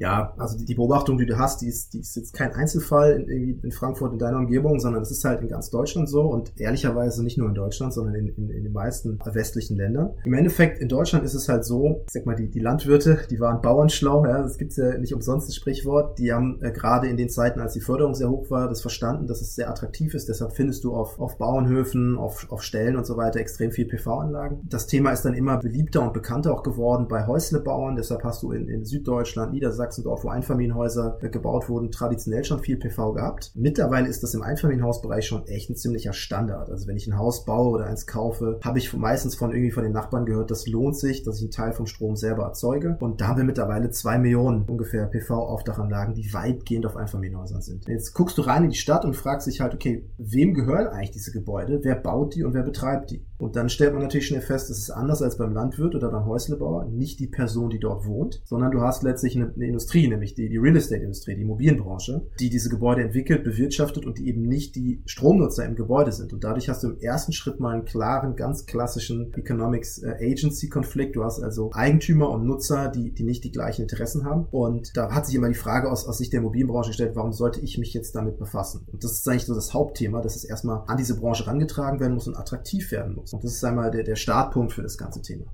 Ja, 0.00 0.32
also 0.38 0.56
die, 0.56 0.64
die, 0.64 0.74
Beobachtung, 0.74 1.18
die 1.18 1.26
du 1.26 1.36
hast, 1.36 1.60
die 1.60 1.68
ist, 1.68 1.92
die 1.92 2.00
ist 2.00 2.16
jetzt 2.16 2.32
kein 2.32 2.54
Einzelfall 2.54 3.12
in, 3.12 3.28
irgendwie 3.28 3.60
in 3.62 3.70
Frankfurt 3.70 4.14
in 4.14 4.18
deiner 4.18 4.38
Umgebung, 4.38 4.80
sondern 4.80 5.02
es 5.02 5.10
ist 5.10 5.26
halt 5.26 5.42
in 5.42 5.48
ganz 5.48 5.68
Deutschland 5.68 6.08
so 6.08 6.22
und 6.22 6.58
ehrlicherweise 6.58 7.22
nicht 7.22 7.36
nur 7.36 7.48
in 7.48 7.54
Deutschland, 7.54 7.92
sondern 7.92 8.14
in, 8.14 8.28
in, 8.28 8.48
in 8.48 8.62
den 8.64 8.72
meisten 8.72 9.18
westlichen 9.26 9.76
Ländern. 9.76 10.14
Im 10.24 10.32
Endeffekt 10.32 10.78
in 10.78 10.88
Deutschland 10.88 11.26
ist 11.26 11.34
es 11.34 11.50
halt 11.50 11.66
so, 11.66 12.02
ich 12.06 12.14
sag 12.14 12.24
mal, 12.24 12.34
die, 12.34 12.50
die 12.50 12.60
Landwirte, 12.60 13.18
die 13.28 13.40
waren 13.40 13.60
bauernschlau, 13.60 14.24
ja, 14.24 14.40
das 14.40 14.56
gibt's 14.56 14.76
ja 14.76 14.96
nicht 14.96 15.12
umsonst 15.12 15.48
das 15.48 15.56
Sprichwort, 15.56 16.18
die 16.18 16.32
haben 16.32 16.58
äh, 16.62 16.72
gerade 16.72 17.06
in 17.06 17.18
den 17.18 17.28
Zeiten, 17.28 17.60
als 17.60 17.74
die 17.74 17.80
Förderung 17.80 18.14
sehr 18.14 18.30
hoch 18.30 18.50
war, 18.50 18.70
das 18.70 18.80
verstanden, 18.80 19.26
dass 19.26 19.42
es 19.42 19.54
sehr 19.54 19.68
attraktiv 19.68 20.14
ist. 20.14 20.30
Deshalb 20.30 20.54
findest 20.54 20.82
du 20.84 20.94
auf, 20.94 21.20
auf 21.20 21.36
Bauernhöfen, 21.36 22.16
auf, 22.16 22.50
auf 22.50 22.62
Stellen 22.62 22.96
und 22.96 23.04
so 23.04 23.18
weiter 23.18 23.38
extrem 23.38 23.70
viel 23.70 23.84
PV-Anlagen. 23.84 24.62
Das 24.66 24.86
Thema 24.86 25.10
ist 25.10 25.26
dann 25.26 25.34
immer 25.34 25.58
beliebter 25.58 26.00
und 26.00 26.14
bekannter 26.14 26.54
auch 26.54 26.62
geworden 26.62 27.06
bei 27.06 27.26
Häuslebauern, 27.26 27.96
deshalb 27.96 28.24
hast 28.24 28.42
du 28.42 28.52
in, 28.52 28.66
in 28.66 28.86
Süddeutschland, 28.86 29.52
Niedersachsen, 29.52 29.89
Sachsen 29.90 30.04
dort, 30.04 30.22
wo 30.22 30.28
Einfamilienhäuser 30.28 31.18
gebaut 31.20 31.68
wurden, 31.68 31.90
traditionell 31.90 32.44
schon 32.44 32.60
viel 32.60 32.76
PV 32.76 33.12
gehabt. 33.12 33.50
Mittlerweile 33.54 34.08
ist 34.08 34.22
das 34.22 34.34
im 34.34 34.42
Einfamilienhausbereich 34.42 35.26
schon 35.26 35.46
echt 35.46 35.68
ein 35.68 35.76
ziemlicher 35.76 36.12
Standard. 36.12 36.70
Also 36.70 36.86
wenn 36.86 36.96
ich 36.96 37.08
ein 37.08 37.18
Haus 37.18 37.44
baue 37.44 37.70
oder 37.70 37.86
eins 37.86 38.06
kaufe, 38.06 38.60
habe 38.64 38.78
ich 38.78 38.92
meistens 38.94 39.34
von 39.34 39.50
irgendwie 39.50 39.72
von 39.72 39.82
den 39.82 39.92
Nachbarn 39.92 40.26
gehört, 40.26 40.50
das 40.50 40.66
lohnt 40.68 40.96
sich, 40.96 41.24
dass 41.24 41.36
ich 41.36 41.42
einen 41.42 41.50
Teil 41.50 41.72
vom 41.72 41.86
Strom 41.86 42.14
selber 42.14 42.44
erzeuge. 42.44 42.96
Und 43.00 43.20
da 43.20 43.28
haben 43.28 43.38
wir 43.38 43.44
mittlerweile 43.44 43.90
zwei 43.90 44.18
Millionen 44.18 44.62
ungefähr 44.62 45.06
PV-Aufdachanlagen, 45.06 46.14
die 46.14 46.32
weitgehend 46.32 46.86
auf 46.86 46.96
Einfamilienhäusern 46.96 47.62
sind. 47.62 47.88
Jetzt 47.88 48.14
guckst 48.14 48.38
du 48.38 48.42
rein 48.42 48.64
in 48.64 48.70
die 48.70 48.76
Stadt 48.76 49.04
und 49.04 49.16
fragst 49.16 49.48
dich 49.48 49.60
halt, 49.60 49.74
okay, 49.74 50.08
wem 50.18 50.54
gehören 50.54 50.86
eigentlich 50.86 51.10
diese 51.10 51.32
Gebäude? 51.32 51.80
Wer 51.82 51.96
baut 51.96 52.34
die 52.34 52.44
und 52.44 52.54
wer 52.54 52.62
betreibt 52.62 53.10
die? 53.10 53.24
Und 53.40 53.56
dann 53.56 53.70
stellt 53.70 53.94
man 53.94 54.02
natürlich 54.02 54.26
schnell 54.26 54.42
fest, 54.42 54.68
das 54.68 54.78
ist 54.78 54.90
anders 54.90 55.22
als 55.22 55.38
beim 55.38 55.54
Landwirt 55.54 55.94
oder 55.94 56.10
beim 56.10 56.26
Häuslebauer. 56.26 56.84
Nicht 56.84 57.18
die 57.20 57.26
Person, 57.26 57.70
die 57.70 57.78
dort 57.78 58.06
wohnt, 58.06 58.42
sondern 58.44 58.70
du 58.70 58.82
hast 58.82 59.02
letztlich 59.02 59.34
eine, 59.34 59.52
eine 59.54 59.79
Industrie, 59.80 60.08
nämlich 60.08 60.34
die, 60.34 60.50
die 60.50 60.58
Real 60.58 60.76
Estate-Industrie, 60.76 61.36
die 61.36 61.40
Immobilienbranche, 61.40 62.26
die 62.38 62.50
diese 62.50 62.68
Gebäude 62.68 63.02
entwickelt, 63.02 63.44
bewirtschaftet 63.44 64.04
und 64.04 64.18
die 64.18 64.28
eben 64.28 64.42
nicht 64.42 64.76
die 64.76 65.02
Stromnutzer 65.06 65.64
im 65.64 65.74
Gebäude 65.74 66.12
sind. 66.12 66.34
Und 66.34 66.44
dadurch 66.44 66.68
hast 66.68 66.82
du 66.82 66.88
im 66.88 66.98
ersten 66.98 67.32
Schritt 67.32 67.60
mal 67.60 67.74
einen 67.74 67.86
klaren, 67.86 68.36
ganz 68.36 68.66
klassischen 68.66 69.32
Economics 69.32 70.02
äh, 70.02 70.16
Agency-Konflikt. 70.20 71.16
Du 71.16 71.24
hast 71.24 71.42
also 71.42 71.70
Eigentümer 71.72 72.28
und 72.28 72.44
Nutzer, 72.44 72.88
die, 72.88 73.12
die 73.12 73.22
nicht 73.22 73.42
die 73.42 73.52
gleichen 73.52 73.82
Interessen 73.82 74.26
haben. 74.26 74.46
Und 74.50 74.94
da 74.98 75.12
hat 75.12 75.24
sich 75.24 75.34
immer 75.34 75.48
die 75.48 75.54
Frage 75.54 75.90
aus, 75.90 76.06
aus 76.06 76.18
Sicht 76.18 76.34
der 76.34 76.40
Immobilienbranche 76.40 76.90
gestellt, 76.90 77.12
warum 77.14 77.32
sollte 77.32 77.60
ich 77.60 77.78
mich 77.78 77.94
jetzt 77.94 78.14
damit 78.14 78.38
befassen? 78.38 78.86
Und 78.92 79.02
das 79.02 79.12
ist 79.12 79.26
eigentlich 79.26 79.46
so 79.46 79.54
das 79.54 79.72
Hauptthema, 79.72 80.20
dass 80.20 80.36
es 80.36 80.44
erstmal 80.44 80.84
an 80.88 80.98
diese 80.98 81.18
Branche 81.18 81.46
rangetragen 81.46 82.00
werden 82.00 82.14
muss 82.14 82.28
und 82.28 82.36
attraktiv 82.36 82.92
werden 82.92 83.14
muss. 83.14 83.32
Und 83.32 83.42
das 83.44 83.52
ist 83.52 83.64
einmal 83.64 83.90
der, 83.90 84.02
der 84.02 84.16
Startpunkt 84.16 84.72
für 84.74 84.82
das 84.82 84.98
ganze 84.98 85.22
Thema. 85.22 85.46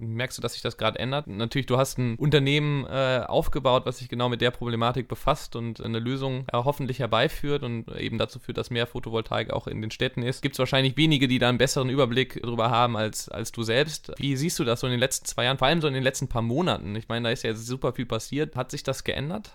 Merkst 0.00 0.38
du, 0.38 0.42
dass 0.42 0.54
sich 0.54 0.62
das 0.62 0.76
gerade 0.76 0.98
ändert? 0.98 1.26
Natürlich, 1.26 1.66
du 1.66 1.76
hast 1.76 1.98
ein 1.98 2.16
Unternehmen 2.16 2.86
äh, 2.86 3.24
aufgebaut, 3.26 3.86
was 3.86 3.98
sich 3.98 4.08
genau 4.08 4.28
mit 4.28 4.40
der 4.40 4.50
Problematik 4.50 5.08
befasst 5.08 5.56
und 5.56 5.82
eine 5.82 5.98
Lösung 5.98 6.46
äh, 6.52 6.56
hoffentlich 6.56 6.98
herbeiführt 6.98 7.62
und 7.62 7.88
eben 7.96 8.18
dazu 8.18 8.38
führt, 8.38 8.58
dass 8.58 8.70
mehr 8.70 8.86
Photovoltaik 8.86 9.50
auch 9.50 9.66
in 9.66 9.82
den 9.82 9.90
Städten 9.90 10.22
ist. 10.22 10.42
Gibt 10.42 10.54
es 10.54 10.58
wahrscheinlich 10.58 10.96
wenige, 10.96 11.28
die 11.28 11.38
da 11.38 11.48
einen 11.48 11.58
besseren 11.58 11.90
Überblick 11.90 12.40
darüber 12.42 12.70
haben 12.70 12.96
als, 12.96 13.28
als 13.28 13.52
du 13.52 13.62
selbst. 13.62 14.12
Wie 14.16 14.36
siehst 14.36 14.58
du 14.58 14.64
das 14.64 14.80
so 14.80 14.86
in 14.86 14.92
den 14.92 15.00
letzten 15.00 15.26
zwei 15.26 15.44
Jahren, 15.44 15.58
vor 15.58 15.68
allem 15.68 15.80
so 15.80 15.88
in 15.88 15.94
den 15.94 16.02
letzten 16.02 16.28
paar 16.28 16.42
Monaten? 16.42 16.96
Ich 16.96 17.08
meine, 17.08 17.24
da 17.24 17.30
ist 17.30 17.44
ja 17.44 17.54
super 17.54 17.92
viel 17.92 18.06
passiert. 18.06 18.56
Hat 18.56 18.70
sich 18.70 18.82
das 18.82 19.04
geändert? 19.04 19.52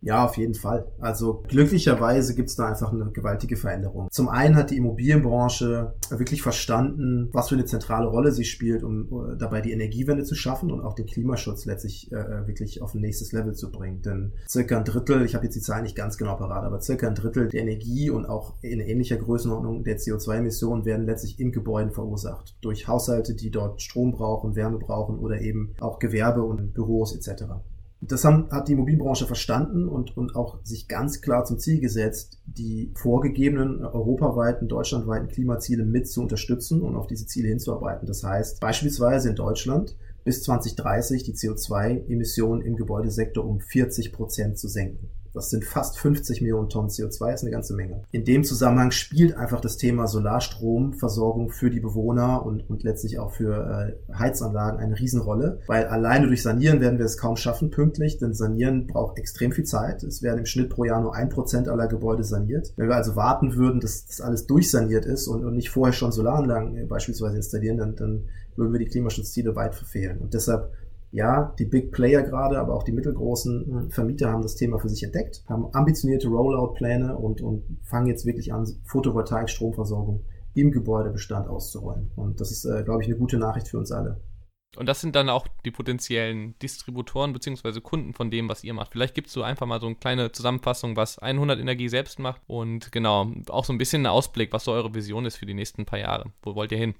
Ja, 0.00 0.24
auf 0.24 0.36
jeden 0.36 0.54
Fall. 0.54 0.86
Also 1.00 1.42
glücklicherweise 1.48 2.34
gibt 2.34 2.50
es 2.50 2.56
da 2.56 2.68
einfach 2.68 2.92
eine 2.92 3.10
gewaltige 3.10 3.56
Veränderung. 3.56 4.08
Zum 4.10 4.28
einen 4.28 4.54
hat 4.54 4.70
die 4.70 4.76
Immobilienbranche 4.76 5.94
wirklich 6.10 6.42
verstanden, 6.42 7.28
was 7.32 7.48
für 7.48 7.56
eine 7.56 7.64
zentrale 7.64 8.06
Rolle 8.06 8.30
sie 8.30 8.44
spielt, 8.44 8.84
um 8.84 9.10
uh, 9.10 9.34
dabei 9.34 9.60
die 9.60 9.72
Energiewende 9.72 10.24
zu 10.24 10.34
schaffen 10.34 10.70
und 10.70 10.82
auch 10.82 10.94
den 10.94 11.06
Klimaschutz 11.06 11.64
letztlich 11.64 12.12
äh, 12.12 12.46
wirklich 12.46 12.80
auf 12.80 12.94
ein 12.94 13.00
nächstes 13.00 13.32
Level 13.32 13.54
zu 13.54 13.72
bringen. 13.72 14.02
Denn 14.02 14.32
circa 14.48 14.78
ein 14.78 14.84
Drittel, 14.84 15.24
ich 15.24 15.34
habe 15.34 15.44
jetzt 15.44 15.54
die 15.54 15.60
Zahlen 15.60 15.82
nicht 15.82 15.96
ganz 15.96 16.16
genau 16.16 16.36
parat, 16.36 16.64
aber 16.64 16.80
circa 16.80 17.08
ein 17.08 17.14
Drittel 17.14 17.48
der 17.48 17.62
Energie 17.62 18.10
und 18.10 18.26
auch 18.26 18.54
in 18.62 18.80
ähnlicher 18.80 19.16
Größenordnung 19.16 19.82
der 19.82 19.98
CO2-Emissionen 19.98 20.84
werden 20.84 21.06
letztlich 21.06 21.40
in 21.40 21.50
Gebäuden 21.50 21.90
verursacht. 21.90 22.56
Durch 22.60 22.86
Haushalte, 22.86 23.34
die 23.34 23.50
dort 23.50 23.82
Strom 23.82 24.12
brauchen, 24.12 24.54
Wärme 24.54 24.78
brauchen 24.78 25.18
oder 25.18 25.40
eben 25.40 25.74
auch 25.80 25.98
Gewerbe 25.98 26.42
und 26.42 26.72
Büros 26.72 27.14
etc. 27.14 27.44
Das 28.00 28.24
haben, 28.24 28.48
hat 28.50 28.68
die 28.68 28.72
Immobilienbranche 28.72 29.26
verstanden 29.26 29.88
und, 29.88 30.16
und 30.16 30.36
auch 30.36 30.64
sich 30.64 30.86
ganz 30.86 31.20
klar 31.20 31.44
zum 31.44 31.58
Ziel 31.58 31.80
gesetzt, 31.80 32.40
die 32.46 32.92
vorgegebenen 32.94 33.84
europaweiten, 33.84 34.68
deutschlandweiten 34.68 35.28
Klimaziele 35.28 35.84
mit 35.84 36.08
zu 36.08 36.22
unterstützen 36.22 36.80
und 36.82 36.94
auf 36.94 37.08
diese 37.08 37.26
Ziele 37.26 37.48
hinzuarbeiten. 37.48 38.06
Das 38.06 38.22
heißt, 38.22 38.60
beispielsweise 38.60 39.30
in 39.30 39.34
Deutschland 39.34 39.96
bis 40.24 40.42
2030 40.44 41.24
die 41.24 41.34
CO2-Emissionen 41.34 42.62
im 42.62 42.76
Gebäudesektor 42.76 43.44
um 43.44 43.60
40 43.60 44.12
Prozent 44.12 44.58
zu 44.58 44.68
senken. 44.68 45.10
Das 45.34 45.50
sind 45.50 45.64
fast 45.64 45.98
50 45.98 46.40
Millionen 46.40 46.68
Tonnen 46.68 46.88
CO2, 46.88 47.34
ist 47.34 47.42
eine 47.42 47.50
ganze 47.50 47.74
Menge. 47.74 48.02
In 48.10 48.24
dem 48.24 48.44
Zusammenhang 48.44 48.90
spielt 48.90 49.36
einfach 49.36 49.60
das 49.60 49.76
Thema 49.76 50.06
Solarstromversorgung 50.06 51.50
für 51.50 51.70
die 51.70 51.80
Bewohner 51.80 52.44
und, 52.44 52.68
und 52.68 52.82
letztlich 52.82 53.18
auch 53.18 53.32
für 53.32 53.96
äh, 54.08 54.12
Heizanlagen 54.14 54.80
eine 54.80 54.98
Riesenrolle, 54.98 55.60
weil 55.66 55.86
alleine 55.86 56.26
durch 56.26 56.42
Sanieren 56.42 56.80
werden 56.80 56.98
wir 56.98 57.06
es 57.06 57.18
kaum 57.18 57.36
schaffen 57.36 57.70
pünktlich, 57.70 58.18
denn 58.18 58.34
Sanieren 58.34 58.86
braucht 58.86 59.18
extrem 59.18 59.52
viel 59.52 59.64
Zeit. 59.64 60.02
Es 60.02 60.22
werden 60.22 60.38
im 60.38 60.46
Schnitt 60.46 60.70
pro 60.70 60.84
Jahr 60.84 61.00
nur 61.00 61.14
ein 61.14 61.28
Prozent 61.28 61.68
aller 61.68 61.86
Gebäude 61.86 62.24
saniert. 62.24 62.72
Wenn 62.76 62.88
wir 62.88 62.96
also 62.96 63.16
warten 63.16 63.54
würden, 63.54 63.80
dass 63.80 64.06
das 64.06 64.20
alles 64.20 64.46
durchsaniert 64.46 65.04
ist 65.04 65.28
und, 65.28 65.44
und 65.44 65.54
nicht 65.54 65.70
vorher 65.70 65.92
schon 65.92 66.12
Solaranlagen 66.12 66.76
äh, 66.76 66.84
beispielsweise 66.84 67.36
installieren, 67.36 67.78
dann, 67.78 67.96
dann 67.96 68.24
würden 68.56 68.72
wir 68.72 68.80
die 68.80 68.86
Klimaschutzziele 68.86 69.54
weit 69.56 69.74
verfehlen. 69.74 70.18
Und 70.18 70.34
deshalb 70.34 70.72
ja, 71.10 71.54
die 71.58 71.64
Big 71.64 71.92
Player 71.92 72.22
gerade, 72.22 72.58
aber 72.58 72.74
auch 72.74 72.82
die 72.82 72.92
mittelgroßen 72.92 73.66
hm, 73.66 73.90
Vermieter 73.90 74.30
haben 74.30 74.42
das 74.42 74.56
Thema 74.56 74.78
für 74.78 74.88
sich 74.88 75.02
entdeckt, 75.02 75.44
haben 75.48 75.68
ambitionierte 75.72 76.28
Rollout-Pläne 76.28 77.16
und, 77.16 77.40
und 77.40 77.64
fangen 77.82 78.06
jetzt 78.06 78.26
wirklich 78.26 78.52
an, 78.52 78.66
Photovoltaik-Stromversorgung 78.84 80.24
im 80.54 80.70
Gebäudebestand 80.70 81.48
auszurollen. 81.48 82.10
Und 82.16 82.40
das 82.40 82.50
ist, 82.50 82.64
äh, 82.64 82.82
glaube 82.84 83.02
ich, 83.02 83.08
eine 83.08 83.16
gute 83.16 83.38
Nachricht 83.38 83.68
für 83.68 83.78
uns 83.78 83.92
alle. 83.92 84.20
Und 84.76 84.86
das 84.86 85.00
sind 85.00 85.16
dann 85.16 85.30
auch 85.30 85.48
die 85.64 85.70
potenziellen 85.70 86.58
Distributoren 86.58 87.32
bzw. 87.32 87.80
Kunden 87.80 88.12
von 88.12 88.30
dem, 88.30 88.48
was 88.50 88.64
ihr 88.64 88.74
macht. 88.74 88.92
Vielleicht 88.92 89.14
gibst 89.14 89.34
du 89.34 89.42
einfach 89.42 89.66
mal 89.66 89.80
so 89.80 89.86
eine 89.86 89.96
kleine 89.96 90.30
Zusammenfassung, 90.30 90.94
was 90.94 91.18
100 91.18 91.58
Energie 91.58 91.88
selbst 91.88 92.18
macht 92.18 92.42
und 92.46 92.92
genau, 92.92 93.32
auch 93.48 93.64
so 93.64 93.72
ein 93.72 93.78
bisschen 93.78 94.00
einen 94.00 94.12
Ausblick, 94.14 94.52
was 94.52 94.64
so 94.64 94.72
eure 94.72 94.94
Vision 94.94 95.24
ist 95.24 95.36
für 95.36 95.46
die 95.46 95.54
nächsten 95.54 95.86
paar 95.86 95.98
Jahre. 95.98 96.32
Wo 96.42 96.54
wollt 96.54 96.70
ihr 96.72 96.78
hin? 96.78 96.94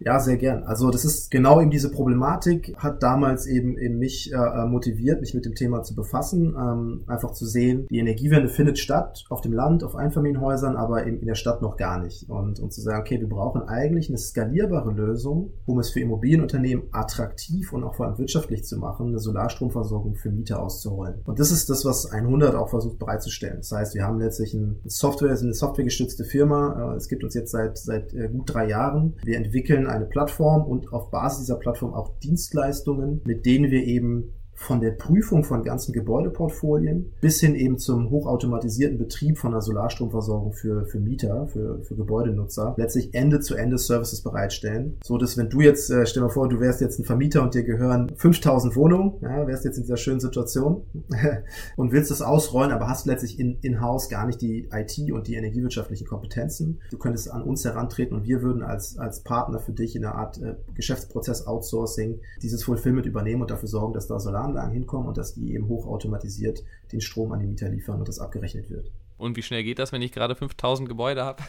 Ja, 0.00 0.18
sehr 0.18 0.36
gern. 0.36 0.64
Also 0.64 0.90
das 0.90 1.04
ist 1.04 1.30
genau 1.30 1.60
eben 1.60 1.70
diese 1.70 1.90
Problematik, 1.90 2.74
hat 2.76 3.02
damals 3.02 3.46
eben, 3.46 3.78
eben 3.78 3.98
mich 3.98 4.32
äh, 4.32 4.36
äh, 4.36 4.66
motiviert, 4.66 5.20
mich 5.20 5.34
mit 5.34 5.44
dem 5.44 5.54
Thema 5.54 5.82
zu 5.82 5.94
befassen, 5.94 6.54
ähm, 6.58 7.04
einfach 7.06 7.32
zu 7.32 7.46
sehen, 7.46 7.86
die 7.90 7.98
Energiewende 7.98 8.48
findet 8.48 8.78
statt 8.78 9.24
auf 9.30 9.40
dem 9.40 9.52
Land, 9.52 9.84
auf 9.84 9.94
Einfamilienhäusern, 9.94 10.76
aber 10.76 11.06
eben 11.06 11.20
in 11.20 11.26
der 11.26 11.36
Stadt 11.36 11.62
noch 11.62 11.76
gar 11.76 12.02
nicht. 12.02 12.28
Und, 12.28 12.58
und 12.58 12.72
zu 12.72 12.80
sagen, 12.80 13.00
okay, 13.00 13.20
wir 13.20 13.28
brauchen 13.28 13.62
eigentlich 13.62 14.08
eine 14.08 14.18
skalierbare 14.18 14.90
Lösung, 14.90 15.52
um 15.64 15.78
es 15.78 15.90
für 15.90 16.00
Immobilienunternehmen 16.00 16.88
attraktiv 16.92 17.72
und 17.72 17.84
auch 17.84 17.94
vor 17.94 18.06
allem 18.06 18.18
wirtschaftlich 18.18 18.64
zu 18.64 18.78
machen, 18.78 19.08
eine 19.08 19.20
Solarstromversorgung 19.20 20.16
für 20.16 20.30
Mieter 20.30 20.60
auszuholen. 20.60 21.22
Und 21.24 21.38
das 21.38 21.50
ist 21.50 21.70
das, 21.70 21.84
was 21.84 22.10
100 22.10 22.54
auch 22.56 22.68
versucht 22.68 22.98
bereitzustellen. 22.98 23.58
Das 23.58 23.70
heißt, 23.70 23.94
wir 23.94 24.04
haben 24.04 24.18
letztlich 24.18 24.54
eine 24.54 24.76
Software, 24.84 25.30
eine 25.30 25.54
softwaregestützte 25.54 26.24
Firma. 26.24 26.92
Äh, 26.92 26.96
es 26.96 27.08
gibt 27.08 27.22
uns 27.22 27.34
jetzt 27.34 27.52
seit, 27.52 27.78
seit 27.78 28.12
äh, 28.12 28.28
gut 28.28 28.52
drei 28.52 28.68
Jahren. 28.68 29.14
Wir 29.24 29.36
entwickeln 29.36 29.86
eine 29.94 30.06
Plattform 30.06 30.64
und 30.64 30.92
auf 30.92 31.10
Basis 31.10 31.46
dieser 31.46 31.56
Plattform 31.56 31.94
auch 31.94 32.18
Dienstleistungen, 32.18 33.22
mit 33.24 33.46
denen 33.46 33.70
wir 33.70 33.84
eben 33.84 34.34
von 34.54 34.80
der 34.80 34.92
Prüfung 34.92 35.44
von 35.44 35.62
ganzen 35.62 35.92
Gebäudeportfolien 35.92 37.12
bis 37.20 37.40
hin 37.40 37.54
eben 37.54 37.78
zum 37.78 38.10
hochautomatisierten 38.10 38.98
Betrieb 38.98 39.38
von 39.38 39.52
einer 39.52 39.60
Solarstromversorgung 39.60 40.52
für, 40.52 40.86
für 40.86 41.00
Mieter, 41.00 41.48
für, 41.48 41.82
für 41.82 41.96
Gebäudenutzer, 41.96 42.74
letztlich 42.76 43.12
Ende-zu-Ende 43.14 43.78
Services 43.78 44.22
bereitstellen. 44.22 44.98
So 45.02 45.18
dass 45.18 45.36
wenn 45.36 45.50
du 45.50 45.60
jetzt, 45.60 45.90
äh, 45.90 46.06
stell 46.06 46.22
dir 46.22 46.30
vor, 46.30 46.48
du 46.48 46.60
wärst 46.60 46.80
jetzt 46.80 46.98
ein 46.98 47.04
Vermieter 47.04 47.42
und 47.42 47.54
dir 47.54 47.64
gehören 47.64 48.12
5000 48.16 48.76
Wohnungen, 48.76 49.14
ja, 49.20 49.46
wärst 49.46 49.64
jetzt 49.64 49.76
in 49.76 49.82
dieser 49.82 49.96
schönen 49.96 50.20
Situation 50.20 50.82
und 51.76 51.92
willst 51.92 52.10
das 52.10 52.22
ausrollen, 52.22 52.70
aber 52.70 52.88
hast 52.88 53.06
letztlich 53.06 53.38
in, 53.38 53.58
in-house 53.60 54.08
gar 54.08 54.26
nicht 54.26 54.40
die 54.40 54.68
IT 54.72 55.12
und 55.12 55.26
die 55.26 55.34
energiewirtschaftlichen 55.34 56.06
Kompetenzen. 56.06 56.80
Du 56.90 56.98
könntest 56.98 57.30
an 57.30 57.42
uns 57.42 57.64
herantreten 57.64 58.16
und 58.16 58.24
wir 58.24 58.42
würden 58.42 58.62
als, 58.62 58.98
als 58.98 59.22
Partner 59.22 59.58
für 59.58 59.72
dich 59.72 59.96
in 59.96 60.04
einer 60.04 60.14
Art 60.14 60.40
äh, 60.40 60.54
Geschäftsprozess 60.74 61.46
Outsourcing 61.46 62.20
dieses 62.42 62.62
Fulfillment 62.62 63.06
übernehmen 63.06 63.42
und 63.42 63.50
dafür 63.50 63.68
sorgen, 63.68 63.92
dass 63.92 64.06
da 64.06 64.20
Solar 64.20 64.43
Solaranlagen 64.44 64.72
hinkommen 64.72 65.08
und 65.08 65.16
dass 65.16 65.34
die 65.34 65.54
eben 65.54 65.68
hochautomatisiert 65.68 66.62
den 66.92 67.00
Strom 67.00 67.32
an 67.32 67.40
die 67.40 67.46
Mieter 67.46 67.68
liefern 67.68 67.98
und 67.98 68.08
das 68.08 68.18
abgerechnet 68.18 68.70
wird. 68.70 68.90
Und 69.16 69.36
wie 69.36 69.42
schnell 69.42 69.62
geht 69.62 69.78
das, 69.78 69.92
wenn 69.92 70.02
ich 70.02 70.12
gerade 70.12 70.34
5000 70.34 70.88
Gebäude 70.88 71.24
habe? 71.24 71.42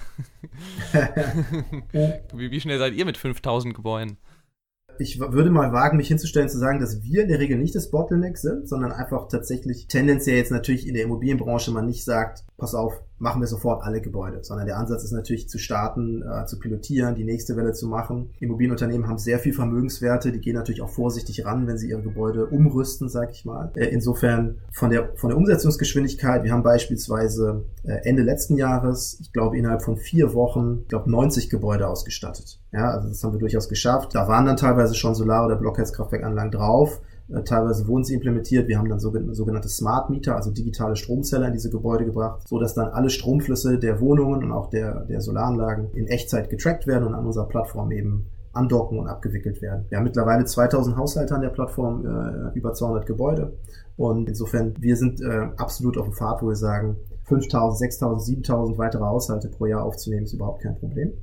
wie, 2.34 2.52
wie 2.52 2.62
schnell 2.62 2.78
seid 2.80 2.94
ihr 2.94 3.06
mit 3.06 3.18
5000 3.18 3.74
Gebäuden? 3.74 4.18
ich 4.98 5.20
würde 5.20 5.50
mal 5.50 5.74
wagen, 5.74 5.98
mich 5.98 6.08
hinzustellen, 6.08 6.50
zu 6.50 6.58
sagen, 6.58 6.80
dass 6.80 7.04
wir 7.04 7.24
in 7.24 7.28
der 7.28 7.40
Regel 7.40 7.58
nicht 7.58 7.76
das 7.76 7.92
Bottleneck 7.92 8.38
sind, 8.38 8.70
sondern 8.70 8.92
einfach 8.92 9.28
tatsächlich 9.28 9.88
tendenziell 9.88 10.38
jetzt 10.38 10.52
natürlich 10.52 10.88
in 10.88 10.94
der 10.94 11.04
Immobilienbranche 11.04 11.72
man 11.72 11.86
nicht 11.86 12.06
sagt, 12.06 12.46
pass 12.58 12.74
auf, 12.74 13.02
machen 13.18 13.42
wir 13.42 13.48
sofort 13.48 13.84
alle 13.84 14.02
Gebäude, 14.02 14.44
sondern 14.44 14.66
der 14.66 14.78
Ansatz 14.78 15.04
ist 15.04 15.12
natürlich 15.12 15.48
zu 15.48 15.58
starten, 15.58 16.22
äh, 16.22 16.46
zu 16.46 16.60
pilotieren, 16.60 17.16
die 17.16 17.24
nächste 17.24 17.56
Welle 17.56 17.74
zu 17.74 17.88
machen. 17.88 18.30
Immobilienunternehmen 18.40 19.08
haben 19.08 19.18
sehr 19.18 19.40
viel 19.40 19.54
Vermögenswerte, 19.54 20.32
die 20.32 20.42
gehen 20.42 20.56
natürlich 20.56 20.82
auch 20.82 20.90
vorsichtig 20.90 21.46
ran, 21.46 21.68
wenn 21.68 21.78
sie 21.78 21.90
ihre 21.90 22.02
Gebäude 22.02 22.46
umrüsten, 22.48 23.08
sag 23.08 23.32
ich 23.32 23.46
mal. 23.46 23.72
Äh, 23.76 23.86
insofern 23.86 24.58
von 24.72 24.90
der, 24.90 25.16
von 25.16 25.30
der 25.30 25.38
Umsetzungsgeschwindigkeit, 25.38 26.44
wir 26.44 26.52
haben 26.52 26.64
beispielsweise 26.64 27.64
äh, 27.84 28.00
Ende 28.04 28.24
letzten 28.24 28.58
Jahres, 28.58 29.18
ich 29.22 29.32
glaube 29.32 29.58
innerhalb 29.58 29.82
von 29.82 29.98
vier 29.98 30.34
Wochen, 30.34 30.80
ich 30.82 30.90
glaube 30.90 31.10
90 31.10 31.50
Gebäude 31.50 31.88
ausgestattet. 31.88 32.60
Ja, 32.74 32.92
also 32.92 33.08
das 33.08 33.24
haben 33.24 33.32
wir 33.32 33.40
durchaus 33.40 33.70
geschafft. 33.70 34.14
Da 34.14 34.28
waren 34.28 34.46
dann 34.46 34.58
teilweise 34.58 34.96
schon 34.96 35.16
Solar- 35.16 35.46
oder 35.46 35.56
Blockheizkraftwerkanlagen 35.56 36.52
drauf. 36.52 37.02
Äh, 37.30 37.44
teilweise 37.44 37.88
wurden 37.88 38.04
sie 38.04 38.14
implementiert. 38.14 38.68
Wir 38.68 38.78
haben 38.78 38.90
dann 38.90 39.00
sogenannte 39.00 39.70
Smart 39.70 40.10
Meter, 40.10 40.36
also 40.36 40.52
digitale 40.52 40.96
Stromzähler 40.96 41.48
in 41.48 41.54
diese 41.54 41.70
Gebäude 41.70 42.06
gebracht, 42.06 42.48
so 42.48 42.60
dass 42.60 42.74
dann 42.74 42.90
alle 42.90 43.10
Stromflüsse 43.10 43.80
der 43.80 44.00
Wohnungen 44.00 44.44
und 44.44 44.52
auch 44.52 44.70
der, 44.70 45.06
der 45.06 45.22
Solaranlagen 45.22 45.92
in 45.94 46.08
Echtzeit 46.08 46.50
getrackt 46.50 46.88
werden 46.88 47.08
und 47.08 47.14
an 47.14 47.26
unserer 47.26 47.48
Plattform 47.48 47.92
eben 47.92 48.28
andocken 48.54 49.00
und 49.00 49.08
abgewickelt 49.08 49.62
werden. 49.62 49.86
Wir 49.90 49.98
haben 49.98 50.06
mittlerweile 50.06 50.46
2000 50.46 50.96
Haushalte 50.96 51.36
an 51.36 51.42
der 51.42 51.50
Plattform, 51.50 52.06
äh, 52.06 52.58
über 52.58 52.74
200 52.74 53.06
Gebäude. 53.06 53.54
Und 53.98 54.30
insofern, 54.30 54.74
wir 54.80 54.96
sind 54.96 55.22
äh, 55.22 55.50
absolut 55.58 55.98
auf 55.98 56.06
dem 56.06 56.14
Pfad, 56.14 56.42
wo 56.42 56.48
wir 56.48 56.56
sagen, 56.56 56.96
5000, 57.24 57.80
6000, 57.80 58.24
7000 58.24 58.78
weitere 58.78 59.04
Haushalte 59.04 59.50
pro 59.50 59.66
Jahr 59.66 59.84
aufzunehmen, 59.84 60.24
ist 60.24 60.34
überhaupt 60.34 60.62
kein 60.62 60.76
Problem. 60.76 61.14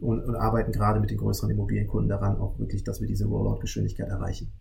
Und, 0.00 0.24
und 0.24 0.36
arbeiten 0.36 0.72
gerade 0.72 1.00
mit 1.00 1.10
den 1.10 1.18
größeren 1.18 1.50
Immobilienkunden 1.50 2.08
daran, 2.08 2.38
auch 2.38 2.58
wirklich, 2.58 2.84
dass 2.84 3.00
wir 3.00 3.08
diese 3.08 3.26
Rollout-Geschwindigkeit 3.26 4.08
erreichen. 4.08 4.52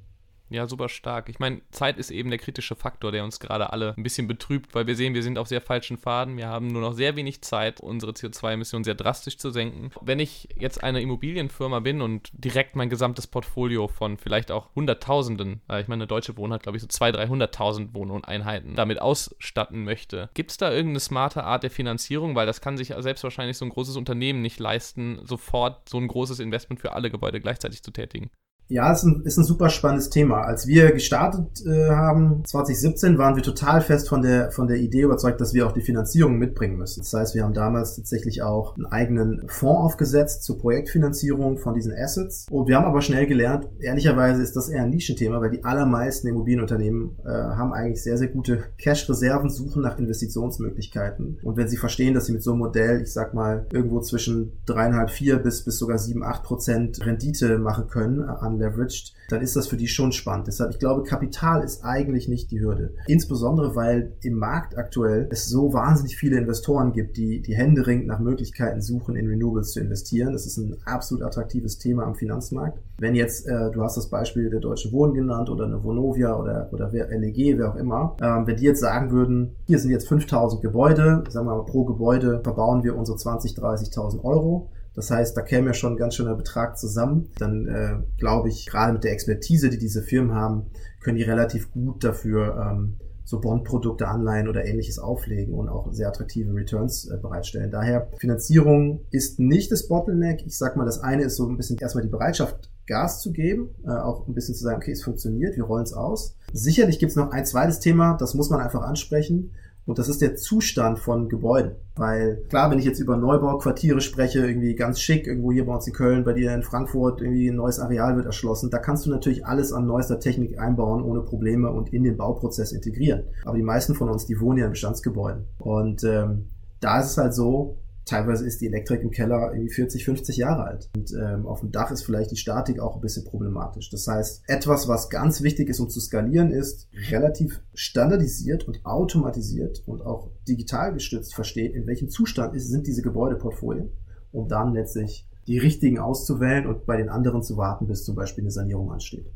Ja, 0.49 0.65
super 0.65 0.87
stark. 0.87 1.27
Ich 1.27 1.39
meine, 1.39 1.61
Zeit 1.71 1.97
ist 1.97 2.09
eben 2.09 2.29
der 2.29 2.39
kritische 2.39 2.75
Faktor, 2.75 3.11
der 3.11 3.23
uns 3.23 3.39
gerade 3.39 3.73
alle 3.73 3.93
ein 3.97 4.03
bisschen 4.03 4.27
betrübt, 4.27 4.73
weil 4.73 4.87
wir 4.87 4.95
sehen, 4.95 5.13
wir 5.13 5.23
sind 5.23 5.37
auf 5.37 5.47
sehr 5.47 5.61
falschen 5.61 5.97
Faden. 5.97 6.37
Wir 6.37 6.47
haben 6.47 6.67
nur 6.67 6.81
noch 6.81 6.93
sehr 6.93 7.15
wenig 7.17 7.41
Zeit, 7.41 7.81
unsere 7.81 8.13
CO2-Emissionen 8.13 8.85
sehr 8.85 8.95
drastisch 8.95 9.37
zu 9.37 9.51
senken. 9.51 9.91
Wenn 10.01 10.19
ich 10.19 10.47
jetzt 10.57 10.83
eine 10.83 11.01
Immobilienfirma 11.01 11.79
bin 11.81 12.01
und 12.01 12.29
direkt 12.33 12.75
mein 12.75 12.89
gesamtes 12.89 13.27
Portfolio 13.27 13.87
von 13.87 14.17
vielleicht 14.17 14.51
auch 14.51 14.73
Hunderttausenden, 14.75 15.61
äh, 15.69 15.81
ich 15.81 15.87
meine, 15.87 16.03
eine 16.03 16.07
deutsche 16.07 16.37
Wohnung 16.37 16.53
hat, 16.53 16.63
glaube 16.63 16.77
ich, 16.77 16.83
so 16.83 16.87
200.000, 16.87 17.51
300.000 17.51 17.93
Wohneinheiten 17.93 18.75
damit 18.75 19.01
ausstatten 19.01 19.83
möchte, 19.83 20.29
gibt 20.33 20.51
es 20.51 20.57
da 20.57 20.71
irgendeine 20.71 21.01
smarte 21.01 21.43
Art 21.43 21.63
der 21.63 21.71
Finanzierung? 21.71 22.35
Weil 22.35 22.45
das 22.45 22.61
kann 22.61 22.77
sich 22.77 22.93
selbst 22.99 23.23
wahrscheinlich 23.23 23.57
so 23.57 23.65
ein 23.65 23.69
großes 23.69 23.97
Unternehmen 23.97 24.41
nicht 24.41 24.59
leisten, 24.59 25.19
sofort 25.23 25.89
so 25.89 25.97
ein 25.97 26.07
großes 26.07 26.39
Investment 26.39 26.79
für 26.79 26.93
alle 26.93 27.11
Gebäude 27.11 27.41
gleichzeitig 27.41 27.83
zu 27.83 27.91
tätigen. 27.91 28.29
Ja, 28.69 28.91
ist 28.91 29.03
ein, 29.03 29.21
ist 29.23 29.37
ein 29.37 29.45
super 29.45 29.69
spannendes 29.69 30.09
Thema. 30.09 30.41
Als 30.41 30.67
wir 30.67 30.91
gestartet 30.91 31.65
äh, 31.65 31.89
haben, 31.89 32.43
2017, 32.45 33.17
waren 33.17 33.35
wir 33.37 33.43
total 33.43 33.79
fest 33.81 34.09
von 34.09 34.21
der, 34.21 34.51
von 34.51 34.67
der 34.67 34.77
Idee 34.77 35.01
überzeugt, 35.01 35.39
dass 35.39 35.53
wir 35.53 35.65
auch 35.65 35.71
die 35.71 35.81
Finanzierung 35.81 36.37
mitbringen 36.37 36.77
müssen. 36.77 36.99
Das 36.99 37.13
heißt, 37.13 37.35
wir 37.35 37.43
haben 37.43 37.53
damals 37.53 37.95
tatsächlich 37.95 38.41
auch 38.41 38.75
einen 38.75 38.85
eigenen 38.85 39.47
Fonds 39.47 39.77
aufgesetzt 39.79 40.43
zur 40.43 40.59
Projektfinanzierung 40.59 41.57
von 41.57 41.75
diesen 41.75 41.93
Assets. 41.93 42.45
Und 42.49 42.67
wir 42.67 42.75
haben 42.75 42.85
aber 42.85 43.01
schnell 43.01 43.25
gelernt, 43.25 43.69
ehrlicherweise 43.79 44.41
ist 44.41 44.55
das 44.57 44.67
eher 44.67 44.83
ein 44.83 44.89
Nischenthema, 44.89 45.39
weil 45.39 45.51
die 45.51 45.63
allermeisten 45.63 46.27
Immobilienunternehmen 46.27 47.17
äh, 47.25 47.29
haben 47.29 47.71
eigentlich 47.71 48.03
sehr, 48.03 48.17
sehr 48.17 48.27
gute 48.27 48.65
Cash-Reserven, 48.77 49.49
suchen 49.49 49.81
nach 49.81 49.97
Investitionsmöglichkeiten. 49.97 51.39
Und 51.41 51.55
wenn 51.55 51.69
sie 51.69 51.77
verstehen, 51.77 52.13
dass 52.13 52.25
sie 52.25 52.33
mit 52.33 52.43
so 52.43 52.51
einem 52.51 52.59
Modell, 52.59 53.01
ich 53.01 53.13
sag 53.13 53.33
mal, 53.33 53.65
irgendwo 53.71 54.01
zwischen 54.01 54.59
dreieinhalb, 54.65 55.09
vier 55.09 55.37
bis, 55.37 55.63
bis 55.63 55.77
sogar 55.77 55.97
sieben, 55.99 56.23
acht 56.23 56.43
Prozent 56.43 57.05
Rendite 57.05 57.59
machen 57.59 57.87
können 57.87 58.23
an 58.23 58.56
leveraged, 58.59 59.13
dann 59.29 59.41
ist 59.41 59.55
das 59.55 59.67
für 59.67 59.77
die 59.77 59.87
schon 59.87 60.11
spannend. 60.11 60.47
Deshalb, 60.47 60.71
ich 60.71 60.79
glaube, 60.79 61.03
Kapital 61.03 61.63
ist 61.63 61.83
eigentlich 61.83 62.27
nicht 62.27 62.51
die 62.51 62.61
Hürde. 62.61 62.93
Insbesondere, 63.07 63.75
weil 63.75 64.13
im 64.21 64.35
Markt 64.35 64.77
aktuell 64.77 65.27
es 65.31 65.47
so 65.47 65.73
wahnsinnig 65.73 66.15
viele 66.15 66.37
Investoren 66.37 66.93
gibt, 66.93 67.17
die, 67.17 67.41
die 67.41 67.55
händeringend 67.55 68.07
nach 68.07 68.19
Möglichkeiten 68.19 68.81
suchen, 68.81 69.15
in 69.15 69.27
Renewables 69.27 69.71
zu 69.71 69.79
investieren. 69.79 70.33
Das 70.33 70.45
ist 70.45 70.57
ein 70.57 70.77
absolut 70.85 71.23
attraktives 71.23 71.77
Thema 71.77 72.03
am 72.03 72.15
Finanzmarkt. 72.15 72.79
Wenn 72.99 73.15
jetzt, 73.15 73.47
äh, 73.47 73.71
du 73.71 73.83
hast 73.83 73.97
das 73.97 74.09
Beispiel 74.09 74.49
der 74.49 74.59
Deutsche 74.59 74.91
Wohnen 74.91 75.13
genannt 75.13 75.49
oder 75.49 75.65
eine 75.65 75.83
Vonovia 75.83 76.35
oder, 76.35 76.69
oder 76.71 76.91
LEG, 76.91 77.57
wer 77.57 77.71
auch 77.71 77.75
immer, 77.75 78.15
ähm, 78.21 78.47
wenn 78.47 78.55
die 78.55 78.63
jetzt 78.63 78.79
sagen 78.79 79.11
würden, 79.11 79.55
hier 79.65 79.79
sind 79.79 79.91
jetzt 79.91 80.07
5000 80.07 80.61
Gebäude, 80.61 81.23
sagen 81.29 81.47
wir 81.47 81.55
mal 81.55 81.65
pro 81.65 81.85
Gebäude 81.85 82.41
verbauen 82.43 82.83
wir 82.83 82.95
unsere 82.95 83.17
20, 83.17 83.53
30.000 83.53 84.23
Euro, 84.23 84.69
das 84.97 85.11
heißt, 85.11 85.37
da 85.37 85.43
käme 85.43 85.67
ja 85.67 85.73
schon 85.75 85.93
ein 85.93 85.97
ganz 85.97 86.15
schöner 86.15 86.33
Betrag 86.33 86.75
zusammen. 86.75 87.29
Dann 87.37 87.67
äh, 87.67 87.97
glaube 88.17 88.49
ich, 88.49 88.65
gerade 88.65 88.93
mit 88.93 89.03
der 89.03 89.11
Expertise, 89.11 89.69
die 89.69 89.77
diese 89.77 90.01
Firmen 90.01 90.33
haben, 90.33 90.71
können 91.01 91.17
die 91.17 91.23
relativ 91.23 91.71
gut 91.71 92.03
dafür 92.03 92.71
ähm, 92.71 92.97
so 93.23 93.39
Bondprodukte, 93.39 94.07
Anleihen 94.07 94.47
oder 94.47 94.65
ähnliches 94.65 94.97
auflegen 94.97 95.53
und 95.53 95.69
auch 95.69 95.93
sehr 95.93 96.07
attraktive 96.07 96.51
Returns 96.51 97.07
äh, 97.11 97.17
bereitstellen. 97.17 97.69
Daher 97.69 98.09
Finanzierung 98.17 99.01
ist 99.11 99.39
nicht 99.39 99.71
das 99.71 99.87
Bottleneck. 99.87 100.43
Ich 100.47 100.57
sag 100.57 100.75
mal, 100.75 100.85
das 100.85 100.99
eine 100.99 101.25
ist 101.25 101.35
so 101.35 101.47
ein 101.47 101.57
bisschen 101.57 101.77
erstmal 101.77 102.03
die 102.03 102.09
Bereitschaft, 102.09 102.71
Gas 102.87 103.21
zu 103.21 103.31
geben, 103.33 103.75
äh, 103.85 103.91
auch 103.91 104.27
ein 104.27 104.33
bisschen 104.33 104.55
zu 104.55 104.63
sagen, 104.63 104.77
okay, 104.77 104.93
es 104.93 105.03
funktioniert, 105.03 105.57
wir 105.57 105.65
rollen 105.65 105.83
es 105.83 105.93
aus. 105.93 106.37
Sicherlich 106.53 106.97
gibt 106.97 107.11
es 107.11 107.15
noch 107.17 107.29
ein 107.29 107.45
zweites 107.45 107.79
Thema, 107.79 108.17
das 108.17 108.33
muss 108.33 108.49
man 108.49 108.61
einfach 108.61 108.81
ansprechen. 108.81 109.51
Und 109.87 109.97
das 109.97 110.09
ist 110.09 110.21
der 110.21 110.35
Zustand 110.35 110.99
von 110.99 111.29
Gebäuden. 111.29 111.71
Weil 111.95 112.43
klar, 112.49 112.69
wenn 112.69 112.77
ich 112.77 112.83
jetzt 112.83 112.99
über 112.99 113.15
Neubauquartiere 113.15 114.01
spreche, 114.01 114.45
irgendwie 114.45 114.75
ganz 114.75 114.99
schick, 114.99 115.25
irgendwo 115.25 115.53
hier 115.53 115.65
bei 115.65 115.73
uns 115.73 115.87
in 115.87 115.93
Köln, 115.93 116.25
bei 116.25 116.33
dir 116.33 116.53
in 116.53 116.61
Frankfurt, 116.61 117.21
irgendwie 117.21 117.49
ein 117.49 117.55
neues 117.55 117.79
Areal 117.79 118.17
wird 118.17 118.25
erschlossen, 118.25 118.69
da 118.69 118.79
kannst 118.79 119.05
du 119.05 119.09
natürlich 119.09 119.45
alles 119.45 119.71
an 119.71 119.87
neuester 119.87 120.19
Technik 120.19 120.59
einbauen 120.59 121.01
ohne 121.03 121.21
Probleme 121.21 121.71
und 121.71 121.93
in 121.93 122.03
den 122.03 122.17
Bauprozess 122.17 122.73
integrieren. 122.73 123.23
Aber 123.45 123.55
die 123.55 123.63
meisten 123.63 123.95
von 123.95 124.09
uns, 124.09 124.25
die 124.25 124.39
wohnen 124.41 124.59
ja 124.59 124.65
in 124.65 124.71
Bestandsgebäuden. 124.71 125.45
Und 125.57 126.03
ähm, 126.03 126.47
da 126.81 126.99
ist 126.99 127.11
es 127.11 127.17
halt 127.17 127.33
so, 127.33 127.77
teilweise 128.07 128.45
ist 128.45 128.61
die 128.61 128.67
Elektrik 128.67 129.01
im 129.01 129.11
Keller 129.11 129.51
irgendwie 129.53 129.73
40, 129.73 130.05
50 130.05 130.37
Jahre 130.37 130.63
alt. 130.63 130.89
Und 130.95 131.13
ähm, 131.13 131.45
auf 131.45 131.59
dem 131.59 131.71
Dach 131.71 131.91
ist 131.91 132.03
vielleicht 132.03 132.31
die 132.31 132.37
Statik 132.37 132.79
auch 132.79 132.95
ein 132.95 133.01
bisschen 133.01 133.25
problematisch. 133.25 133.89
Das 133.89 134.07
heißt, 134.07 134.43
etwas, 134.47 134.87
was 134.87 135.09
ganz 135.09 135.43
wichtig 135.43 135.69
ist, 135.69 135.79
um 135.79 135.89
zu 135.89 135.99
skalieren, 135.99 136.51
ist 136.51 136.87
relativ 137.11 137.61
standardisiert 137.73 138.67
und 138.67 138.85
automatisiert 138.85 139.83
und 139.85 140.01
auch 140.01 140.31
digital 140.47 140.93
gestützt 140.93 141.35
versteht, 141.35 141.75
in 141.75 141.85
welchem 141.85 142.09
Zustand 142.09 142.55
ist, 142.55 142.69
sind 142.69 142.87
diese 142.87 143.01
Gebäudeportfolien, 143.01 143.91
um 144.31 144.47
dann 144.47 144.73
letztlich 144.73 145.27
die 145.45 145.57
richtigen 145.57 145.99
auszuwählen 145.99 146.67
und 146.67 146.85
bei 146.85 146.97
den 146.97 147.09
anderen 147.09 147.41
zu 147.41 147.57
warten, 147.57 147.87
bis 147.87 148.03
zum 148.03 148.15
Beispiel 148.15 148.43
eine 148.43 148.51
Sanierung 148.51 148.91
ansteht. 148.91 149.27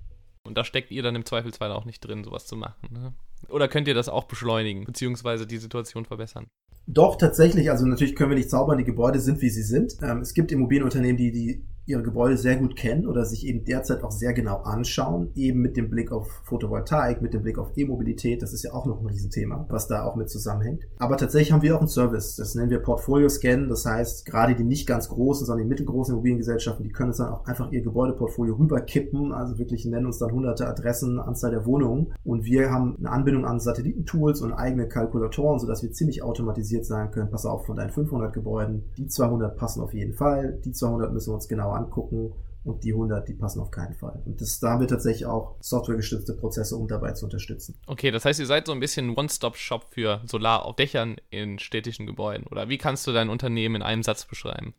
Und 0.43 0.57
da 0.57 0.63
steckt 0.63 0.91
ihr 0.91 1.03
dann 1.03 1.15
im 1.15 1.25
Zweifelsfall 1.25 1.71
auch 1.71 1.85
nicht 1.85 2.01
drin, 2.01 2.23
sowas 2.23 2.47
zu 2.47 2.55
machen. 2.55 2.89
Ne? 2.91 3.13
Oder 3.49 3.67
könnt 3.67 3.87
ihr 3.87 3.93
das 3.93 4.09
auch 4.09 4.25
beschleunigen, 4.25 4.85
beziehungsweise 4.85 5.45
die 5.45 5.57
Situation 5.57 6.05
verbessern? 6.05 6.47
Doch, 6.87 7.15
tatsächlich. 7.15 7.69
Also 7.71 7.85
natürlich 7.85 8.15
können 8.15 8.31
wir 8.31 8.37
nicht 8.37 8.49
zaubern, 8.49 8.77
die 8.77 8.83
Gebäude 8.83 9.19
sind, 9.19 9.41
wie 9.41 9.49
sie 9.49 9.63
sind. 9.63 9.97
Ähm, 10.01 10.19
es 10.19 10.33
gibt 10.33 10.51
Immobilienunternehmen, 10.51 11.17
die, 11.17 11.31
die 11.31 11.63
ihre 11.91 12.03
Gebäude 12.03 12.37
sehr 12.37 12.55
gut 12.55 12.75
kennen 12.75 13.05
oder 13.05 13.25
sich 13.25 13.45
eben 13.45 13.65
derzeit 13.65 14.03
auch 14.03 14.11
sehr 14.11 14.33
genau 14.33 14.57
anschauen, 14.57 15.29
eben 15.35 15.61
mit 15.61 15.77
dem 15.77 15.89
Blick 15.89 16.11
auf 16.11 16.27
Photovoltaik, 16.45 17.21
mit 17.21 17.33
dem 17.33 17.43
Blick 17.43 17.57
auf 17.57 17.71
E-Mobilität, 17.75 18.41
das 18.41 18.53
ist 18.53 18.63
ja 18.63 18.73
auch 18.73 18.85
noch 18.85 19.01
ein 19.01 19.07
Riesenthema, 19.07 19.65
was 19.69 19.87
da 19.87 20.03
auch 20.03 20.15
mit 20.15 20.29
zusammenhängt. 20.29 20.87
Aber 20.97 21.17
tatsächlich 21.17 21.51
haben 21.51 21.61
wir 21.61 21.75
auch 21.75 21.79
einen 21.79 21.87
Service, 21.87 22.35
das 22.35 22.55
nennen 22.55 22.69
wir 22.69 22.79
Portfolio 22.79 23.29
Scan, 23.29 23.67
das 23.69 23.85
heißt, 23.85 24.25
gerade 24.25 24.55
die 24.55 24.63
nicht 24.63 24.87
ganz 24.87 25.09
großen, 25.09 25.45
sondern 25.45 25.65
die 25.65 25.69
mittelgroßen 25.69 26.13
Immobiliengesellschaften, 26.13 26.83
die 26.83 26.91
können 26.91 27.09
uns 27.09 27.17
dann 27.17 27.29
auch 27.29 27.45
einfach 27.45 27.71
ihr 27.71 27.81
Gebäudeportfolio 27.81 28.55
rüberkippen, 28.55 29.31
also 29.33 29.57
wirklich 29.57 29.85
nennen 29.85 30.05
uns 30.05 30.17
dann 30.17 30.31
hunderte 30.31 30.67
Adressen, 30.67 31.19
Anzahl 31.19 31.51
der 31.51 31.65
Wohnungen 31.65 32.13
und 32.23 32.45
wir 32.45 32.71
haben 32.71 32.95
eine 32.97 33.09
Anbindung 33.09 33.45
an 33.45 33.59
Satellitentools 33.59 34.41
und 34.41 34.53
eigene 34.53 34.87
Kalkulatoren, 34.87 35.59
sodass 35.59 35.83
wir 35.83 35.91
ziemlich 35.91 36.23
automatisiert 36.23 36.85
sagen 36.85 37.11
können, 37.11 37.29
pass 37.29 37.45
auf, 37.45 37.65
von 37.65 37.75
deinen 37.75 37.91
500 37.91 38.33
Gebäuden, 38.33 38.83
die 38.97 39.07
200 39.07 39.55
passen 39.57 39.81
auf 39.81 39.93
jeden 39.93 40.13
Fall, 40.13 40.59
die 40.63 40.71
200 40.71 41.11
müssen 41.13 41.31
wir 41.31 41.35
uns 41.35 41.47
genau 41.47 41.71
angucken 41.83 42.33
und 42.63 42.83
die 42.83 42.93
100, 42.93 43.27
die 43.27 43.33
passen 43.33 43.59
auf 43.59 43.71
keinen 43.71 43.95
Fall. 43.95 44.21
Und 44.25 44.39
das, 44.39 44.59
da 44.59 44.71
haben 44.71 44.81
wir 44.81 44.87
tatsächlich 44.87 45.25
auch 45.25 45.55
softwaregestützte 45.61 46.33
Prozesse, 46.33 46.75
um 46.75 46.87
dabei 46.87 47.13
zu 47.13 47.25
unterstützen. 47.25 47.79
Okay, 47.87 48.11
das 48.11 48.23
heißt, 48.23 48.39
ihr 48.39 48.45
seid 48.45 48.67
so 48.67 48.71
ein 48.71 48.79
bisschen 48.79 49.15
One-Stop-Shop 49.15 49.87
für 49.89 50.21
Solar 50.25 50.65
auf 50.65 50.75
Dächern 50.75 51.15
in 51.31 51.57
städtischen 51.57 52.05
Gebäuden. 52.05 52.45
Oder 52.47 52.69
wie 52.69 52.77
kannst 52.77 53.07
du 53.07 53.11
dein 53.11 53.29
Unternehmen 53.29 53.77
in 53.77 53.81
einem 53.81 54.03
Satz 54.03 54.25
beschreiben? 54.25 54.75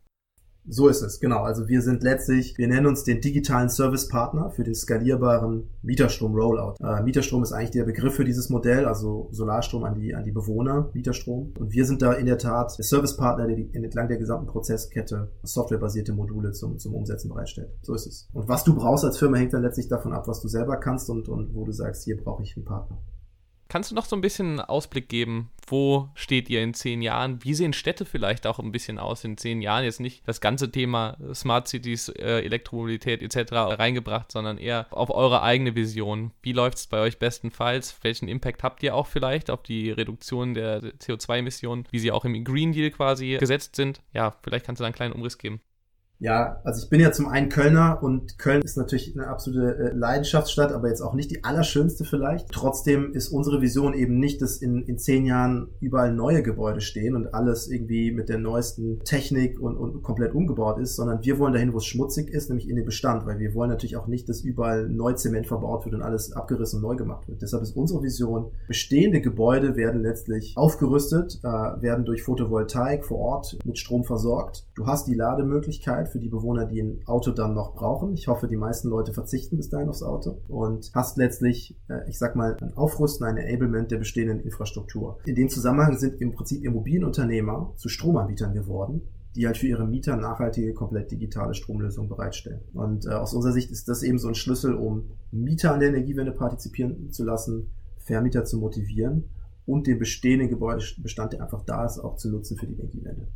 So 0.64 0.88
ist 0.88 1.02
es, 1.02 1.18
genau. 1.18 1.42
Also 1.42 1.68
wir 1.68 1.82
sind 1.82 2.04
letztlich, 2.04 2.56
wir 2.56 2.68
nennen 2.68 2.86
uns 2.86 3.02
den 3.02 3.20
digitalen 3.20 3.68
Service 3.68 4.08
Partner 4.08 4.50
für 4.50 4.62
den 4.62 4.74
skalierbaren 4.74 5.68
Mieterstrom 5.82 6.34
Rollout. 6.34 6.74
Äh, 6.80 7.02
Mieterstrom 7.02 7.42
ist 7.42 7.52
eigentlich 7.52 7.72
der 7.72 7.84
Begriff 7.84 8.14
für 8.14 8.24
dieses 8.24 8.48
Modell, 8.48 8.86
also 8.86 9.28
Solarstrom 9.32 9.82
an 9.82 9.94
die, 9.94 10.14
an 10.14 10.22
die 10.22 10.30
Bewohner, 10.30 10.90
Mieterstrom. 10.94 11.52
Und 11.58 11.72
wir 11.72 11.84
sind 11.84 12.00
da 12.00 12.12
in 12.12 12.26
der 12.26 12.38
Tat 12.38 12.78
der 12.78 12.84
Service 12.84 13.16
Partner, 13.16 13.48
der 13.48 13.56
die, 13.56 13.74
entlang 13.74 14.06
der 14.06 14.18
gesamten 14.18 14.46
Prozesskette 14.46 15.32
softwarebasierte 15.42 16.12
Module 16.12 16.52
zum, 16.52 16.78
zum 16.78 16.94
Umsetzen 16.94 17.28
bereitstellt. 17.28 17.70
So 17.82 17.94
ist 17.94 18.06
es. 18.06 18.28
Und 18.32 18.48
was 18.48 18.62
du 18.62 18.76
brauchst 18.76 19.04
als 19.04 19.18
Firma 19.18 19.38
hängt 19.38 19.52
dann 19.52 19.62
letztlich 19.62 19.88
davon 19.88 20.12
ab, 20.12 20.28
was 20.28 20.40
du 20.40 20.48
selber 20.48 20.76
kannst 20.76 21.10
und, 21.10 21.28
und 21.28 21.54
wo 21.54 21.64
du 21.64 21.72
sagst, 21.72 22.04
hier 22.04 22.16
brauche 22.16 22.44
ich 22.44 22.56
einen 22.56 22.64
Partner. 22.64 22.98
Kannst 23.72 23.90
du 23.90 23.94
noch 23.94 24.04
so 24.04 24.14
ein 24.14 24.20
bisschen 24.20 24.48
einen 24.48 24.60
Ausblick 24.60 25.08
geben? 25.08 25.50
Wo 25.66 26.10
steht 26.14 26.50
ihr 26.50 26.62
in 26.62 26.74
zehn 26.74 27.00
Jahren? 27.00 27.42
Wie 27.42 27.54
sehen 27.54 27.72
Städte 27.72 28.04
vielleicht 28.04 28.46
auch 28.46 28.58
ein 28.58 28.70
bisschen 28.70 28.98
aus 28.98 29.24
in 29.24 29.38
zehn 29.38 29.62
Jahren? 29.62 29.84
Jetzt 29.84 29.98
nicht 29.98 30.28
das 30.28 30.42
ganze 30.42 30.70
Thema 30.70 31.16
Smart 31.32 31.68
Cities, 31.68 32.10
äh, 32.10 32.42
Elektromobilität 32.42 33.22
etc. 33.22 33.50
reingebracht, 33.52 34.30
sondern 34.30 34.58
eher 34.58 34.88
auf 34.90 35.08
eure 35.08 35.40
eigene 35.40 35.74
Vision. 35.74 36.32
Wie 36.42 36.52
läuft 36.52 36.76
es 36.76 36.86
bei 36.86 37.00
euch 37.00 37.18
bestenfalls? 37.18 37.96
Welchen 38.02 38.28
Impact 38.28 38.62
habt 38.62 38.82
ihr 38.82 38.94
auch 38.94 39.06
vielleicht 39.06 39.48
auf 39.48 39.62
die 39.62 39.90
Reduktion 39.90 40.52
der 40.52 40.82
CO2-Emissionen, 40.82 41.88
wie 41.90 41.98
sie 41.98 42.12
auch 42.12 42.26
im 42.26 42.44
Green 42.44 42.72
Deal 42.72 42.90
quasi 42.90 43.38
gesetzt 43.40 43.74
sind? 43.76 44.02
Ja, 44.12 44.36
vielleicht 44.42 44.66
kannst 44.66 44.80
du 44.80 44.82
da 44.82 44.88
einen 44.88 44.94
kleinen 44.94 45.14
Umriss 45.14 45.38
geben. 45.38 45.62
Ja, 46.22 46.60
also 46.62 46.84
ich 46.84 46.88
bin 46.88 47.00
ja 47.00 47.10
zum 47.10 47.26
einen 47.26 47.48
Kölner 47.48 48.00
und 48.00 48.38
Köln 48.38 48.62
ist 48.62 48.76
natürlich 48.76 49.12
eine 49.16 49.26
absolute 49.26 49.76
äh, 49.76 49.92
Leidenschaftsstadt, 49.92 50.70
aber 50.70 50.86
jetzt 50.86 51.00
auch 51.00 51.14
nicht 51.14 51.32
die 51.32 51.42
allerschönste 51.42 52.04
vielleicht. 52.04 52.48
Trotzdem 52.52 53.12
ist 53.12 53.30
unsere 53.30 53.60
Vision 53.60 53.92
eben 53.92 54.20
nicht, 54.20 54.40
dass 54.40 54.58
in, 54.58 54.84
in 54.84 54.98
zehn 54.98 55.26
Jahren 55.26 55.70
überall 55.80 56.14
neue 56.14 56.44
Gebäude 56.44 56.80
stehen 56.80 57.16
und 57.16 57.34
alles 57.34 57.68
irgendwie 57.68 58.12
mit 58.12 58.28
der 58.28 58.38
neuesten 58.38 59.00
Technik 59.00 59.58
und, 59.58 59.76
und 59.76 60.04
komplett 60.04 60.32
umgebaut 60.32 60.78
ist, 60.78 60.94
sondern 60.94 61.24
wir 61.24 61.40
wollen 61.40 61.54
dahin, 61.54 61.72
wo 61.72 61.78
es 61.78 61.86
schmutzig 61.86 62.30
ist, 62.30 62.50
nämlich 62.50 62.68
in 62.68 62.76
den 62.76 62.84
Bestand, 62.84 63.26
weil 63.26 63.40
wir 63.40 63.52
wollen 63.54 63.70
natürlich 63.70 63.96
auch 63.96 64.06
nicht, 64.06 64.28
dass 64.28 64.42
überall 64.42 64.88
neu 64.88 65.14
Zement 65.14 65.48
verbaut 65.48 65.86
wird 65.86 65.96
und 65.96 66.02
alles 66.02 66.32
abgerissen 66.32 66.76
und 66.76 66.82
neu 66.88 66.94
gemacht 66.94 67.26
wird. 67.26 67.42
Deshalb 67.42 67.64
ist 67.64 67.74
unsere 67.74 68.00
Vision, 68.00 68.52
bestehende 68.68 69.20
Gebäude 69.20 69.74
werden 69.74 70.00
letztlich 70.00 70.52
aufgerüstet, 70.56 71.40
äh, 71.42 71.48
werden 71.48 72.04
durch 72.04 72.22
Photovoltaik 72.22 73.04
vor 73.04 73.18
Ort 73.18 73.58
mit 73.64 73.76
Strom 73.76 74.04
versorgt. 74.04 74.68
Du 74.76 74.86
hast 74.86 75.08
die 75.08 75.14
Lademöglichkeit 75.14 76.11
für 76.12 76.20
die 76.20 76.28
Bewohner, 76.28 76.66
die 76.66 76.80
ein 76.80 77.00
Auto 77.06 77.32
dann 77.32 77.54
noch 77.54 77.74
brauchen. 77.74 78.12
Ich 78.12 78.28
hoffe, 78.28 78.46
die 78.46 78.56
meisten 78.56 78.88
Leute 78.88 79.12
verzichten 79.12 79.56
bis 79.56 79.70
dahin 79.70 79.88
aufs 79.88 80.02
Auto 80.02 80.42
und 80.48 80.90
hast 80.94 81.16
letztlich, 81.16 81.76
äh, 81.88 82.08
ich 82.08 82.18
sag 82.18 82.36
mal, 82.36 82.56
ein 82.60 82.74
Aufrüsten, 82.74 83.26
ein 83.26 83.36
Enablement 83.36 83.90
der 83.90 83.98
bestehenden 83.98 84.40
Infrastruktur. 84.40 85.18
In 85.24 85.34
dem 85.34 85.48
Zusammenhang 85.48 85.96
sind 85.98 86.20
im 86.20 86.32
Prinzip 86.32 86.64
Immobilienunternehmer 86.64 87.72
zu 87.76 87.88
Stromanbietern 87.88 88.54
geworden, 88.54 89.02
die 89.34 89.46
halt 89.46 89.56
für 89.56 89.66
ihre 89.66 89.86
Mieter 89.86 90.16
nachhaltige, 90.16 90.74
komplett 90.74 91.10
digitale 91.10 91.54
Stromlösungen 91.54 92.08
bereitstellen. 92.08 92.60
Und 92.74 93.06
äh, 93.06 93.10
aus 93.10 93.32
unserer 93.34 93.52
Sicht 93.52 93.70
ist 93.70 93.88
das 93.88 94.02
eben 94.02 94.18
so 94.18 94.28
ein 94.28 94.34
Schlüssel, 94.34 94.74
um 94.74 95.10
Mieter 95.30 95.72
an 95.72 95.80
der 95.80 95.88
Energiewende 95.88 96.32
partizipieren 96.32 97.10
zu 97.10 97.24
lassen, 97.24 97.70
Vermieter 97.98 98.44
zu 98.44 98.58
motivieren 98.58 99.24
und 99.64 99.86
den 99.86 99.98
bestehenden 99.98 100.48
Gebäudebestand, 100.48 101.32
der 101.32 101.42
einfach 101.42 101.62
da 101.64 101.84
ist, 101.84 101.98
auch 101.98 102.16
zu 102.16 102.30
nutzen 102.30 102.56
für 102.56 102.66
die 102.66 102.74
Energiewende. 102.74 103.28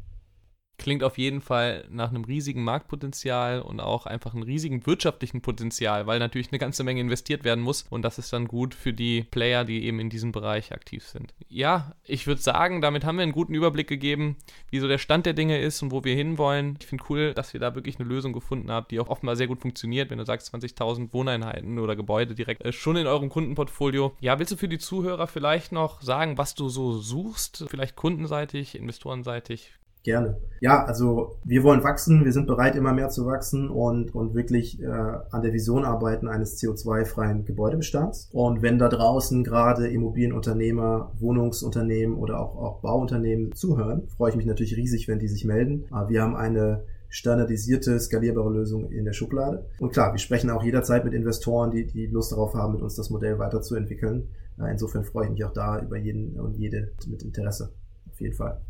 Klingt 0.79 1.03
auf 1.03 1.19
jeden 1.19 1.41
Fall 1.41 1.85
nach 1.91 2.11
einem 2.11 2.25
riesigen 2.25 2.63
Marktpotenzial 2.63 3.63
und 3.63 3.81
auch 3.81 4.07
einfach 4.07 4.35
einem 4.35 4.43
riesigen 4.43 4.87
wirtschaftlichen 4.87 5.41
Potenzial, 5.41 6.07
weil 6.07 6.19
natürlich 6.19 6.51
eine 6.53 6.59
ganze 6.59 6.85
Menge 6.85 7.01
investiert 7.01 7.45
werden 7.45 7.65
muss 7.65 7.87
und 7.89 8.03
das 8.03 8.19
ist 8.19 8.33
dann 8.33 8.47
gut 8.47 8.75
für 8.75 8.93
die 8.93 9.23
Player, 9.31 9.65
die 9.65 9.85
eben 9.85 10.01
in 10.01 10.11
diesem 10.11 10.33
Bereich 10.33 10.73
aktiv 10.73 11.07
sind. 11.07 11.35
Ja, 11.49 11.95
ich 12.05 12.27
würde 12.27 12.43
sagen, 12.43 12.81
damit 12.81 13.05
haben 13.05 13.17
wir 13.17 13.23
einen 13.23 13.33
guten 13.33 13.55
Überblick 13.55 13.89
gegeben, 13.89 14.37
wie 14.71 14.81
so 14.81 14.89
der 14.89 14.99
Stand 14.99 15.27
der 15.27 15.33
Dinge 15.33 15.59
ist 15.59 15.83
und 15.83 15.91
wo 15.93 16.05
wir 16.05 16.15
hinwollen. 16.15 16.77
Ich 16.81 16.87
finde 16.87 17.05
cool, 17.09 17.33
dass 17.33 17.55
ihr 17.55 17.61
da 17.61 17.75
wirklich 17.75 17.99
eine 17.99 18.09
Lösung 18.09 18.33
gefunden 18.33 18.71
habt, 18.71 18.91
die 18.91 19.01
auch 19.01 19.09
offenbar 19.09 19.37
sehr 19.37 19.47
gut 19.47 19.61
funktioniert, 19.61 20.11
wenn 20.11 20.19
du 20.19 20.27
sagst 20.27 20.55
20.000 20.55 21.13
Wohneinheiten 21.13 21.79
oder 21.79 21.97
Gebäude 21.97 22.35
direkt 22.35 22.65
äh, 22.65 22.73
schon 22.73 22.97
in 22.97 23.07
eurem 23.07 23.31
Kundenportfolio. 23.31 24.15
Ja, 24.21 24.39
willst 24.39 24.53
du 24.53 24.57
für 24.57 24.69
die 24.69 24.79
Zuhörer 24.79 25.27
vielleicht 25.27 25.73
noch 25.73 26.03
sagen, 26.03 26.39
was 26.39 26.55
du 26.55 26.69
so 26.69 26.99
suchst? 26.99 27.65
Vielleicht 27.69 27.97
kundenseitig, 27.97 28.77
investorenseitig? 28.77 29.73
Gerne. 30.07 30.37
Ja, 30.61 30.85
also 30.85 31.37
wir 31.43 31.65
wollen 31.65 31.83
wachsen, 31.83 32.25
wir 32.25 32.33
sind 32.33 32.47
bereit, 32.47 32.77
immer 32.77 32.93
mehr 32.93 33.09
zu 33.09 33.27
wachsen 33.27 33.69
und, 33.69 34.15
und 34.15 34.37
wirklich 34.37 34.81
äh, 34.81 34.87
an 34.87 35.43
der 35.43 35.53
Vision 35.53 35.85
arbeiten 35.85 36.29
eines 36.29 36.63
CO2-freien 36.63 37.45
Gebäudebestands. 37.45 38.31
Und 38.33 38.63
wenn 38.63 38.79
da 38.79 38.89
draußen 38.89 39.43
gerade 39.43 39.89
Immobilienunternehmer, 39.89 41.11
Wohnungsunternehmen 41.19 42.17
oder 42.17 42.39
auch, 42.39 42.55
auch 42.55 42.81
Bauunternehmen 42.83 43.51
zuhören, 43.51 44.07
freue 44.17 44.31
ich 44.31 44.37
mich 44.37 44.47
natürlich 44.47 44.77
riesig, 44.77 45.09
wenn 45.09 45.19
die 45.19 45.27
sich 45.27 45.45
melden. 45.45 45.87
Aber 45.91 46.09
wir 46.09 46.23
haben 46.23 46.37
eine 46.37 46.85
standardisierte, 47.09 47.99
skalierbare 47.99 48.53
Lösung 48.53 48.93
in 48.93 49.07
der 49.07 49.13
Schublade. 49.13 49.67
Und 49.81 49.93
klar, 49.93 50.13
wir 50.13 50.21
sprechen 50.21 50.51
auch 50.51 50.63
jederzeit 50.63 51.05
mit 51.05 51.15
Investoren, 51.15 51.73
die, 51.73 51.85
die 51.85 52.07
Lust 52.07 52.31
darauf 52.31 52.55
haben, 52.55 52.75
mit 52.75 52.83
uns 52.83 52.95
das 52.95 53.11
Modell 53.11 53.41
weiterzuentwickeln. 53.41 54.29
Insofern 54.71 55.03
freue 55.03 55.25
ich 55.25 55.33
mich 55.33 55.45
auch 55.45 55.53
da 55.53 55.81
über 55.81 55.97
jeden 55.97 56.39
und 56.39 56.57
jede 56.57 56.93
mit 57.09 57.25
Interesse. 57.25 57.73
Auf 58.09 58.21
jeden 58.21 58.35
Fall. 58.35 58.61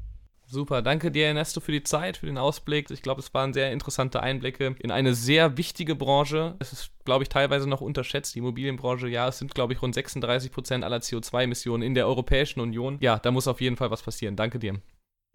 Super, 0.48 0.80
danke 0.80 1.10
dir, 1.10 1.26
Ernesto, 1.26 1.60
für 1.60 1.72
die 1.72 1.82
Zeit, 1.82 2.18
für 2.18 2.26
den 2.26 2.38
Ausblick. 2.38 2.90
Ich 2.90 3.02
glaube, 3.02 3.20
es 3.20 3.34
waren 3.34 3.52
sehr 3.52 3.72
interessante 3.72 4.22
Einblicke 4.22 4.76
in 4.78 4.92
eine 4.92 5.12
sehr 5.14 5.56
wichtige 5.56 5.96
Branche. 5.96 6.54
Es 6.60 6.72
ist, 6.72 6.92
glaube 7.04 7.24
ich, 7.24 7.28
teilweise 7.28 7.68
noch 7.68 7.80
unterschätzt, 7.80 8.34
die 8.34 8.38
Immobilienbranche. 8.38 9.08
Ja, 9.08 9.26
es 9.28 9.38
sind, 9.38 9.54
glaube 9.54 9.72
ich, 9.72 9.82
rund 9.82 9.94
36 9.94 10.52
Prozent 10.52 10.84
aller 10.84 10.98
CO2-Emissionen 10.98 11.82
in 11.82 11.94
der 11.94 12.06
Europäischen 12.06 12.60
Union. 12.60 12.98
Ja, 13.00 13.18
da 13.18 13.32
muss 13.32 13.48
auf 13.48 13.60
jeden 13.60 13.76
Fall 13.76 13.90
was 13.90 14.02
passieren. 14.02 14.36
Danke 14.36 14.60
dir. 14.60 14.80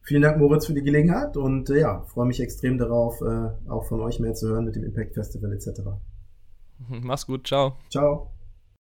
Vielen 0.03 0.21
Dank, 0.21 0.37
Moritz, 0.37 0.65
für 0.65 0.73
die 0.73 0.81
Gelegenheit 0.81 1.37
und 1.37 1.69
äh, 1.69 1.81
ja, 1.81 2.03
freue 2.05 2.25
mich 2.25 2.39
extrem 2.39 2.77
darauf, 2.77 3.21
äh, 3.21 3.69
auch 3.69 3.85
von 3.85 3.99
euch 4.01 4.19
mehr 4.19 4.33
zu 4.33 4.47
hören 4.47 4.65
mit 4.65 4.75
dem 4.75 4.83
Impact 4.83 5.13
Festival 5.13 5.53
etc. 5.53 5.81
Mach's 6.87 7.27
gut, 7.27 7.45
ciao. 7.45 7.77
Ciao. 7.89 8.31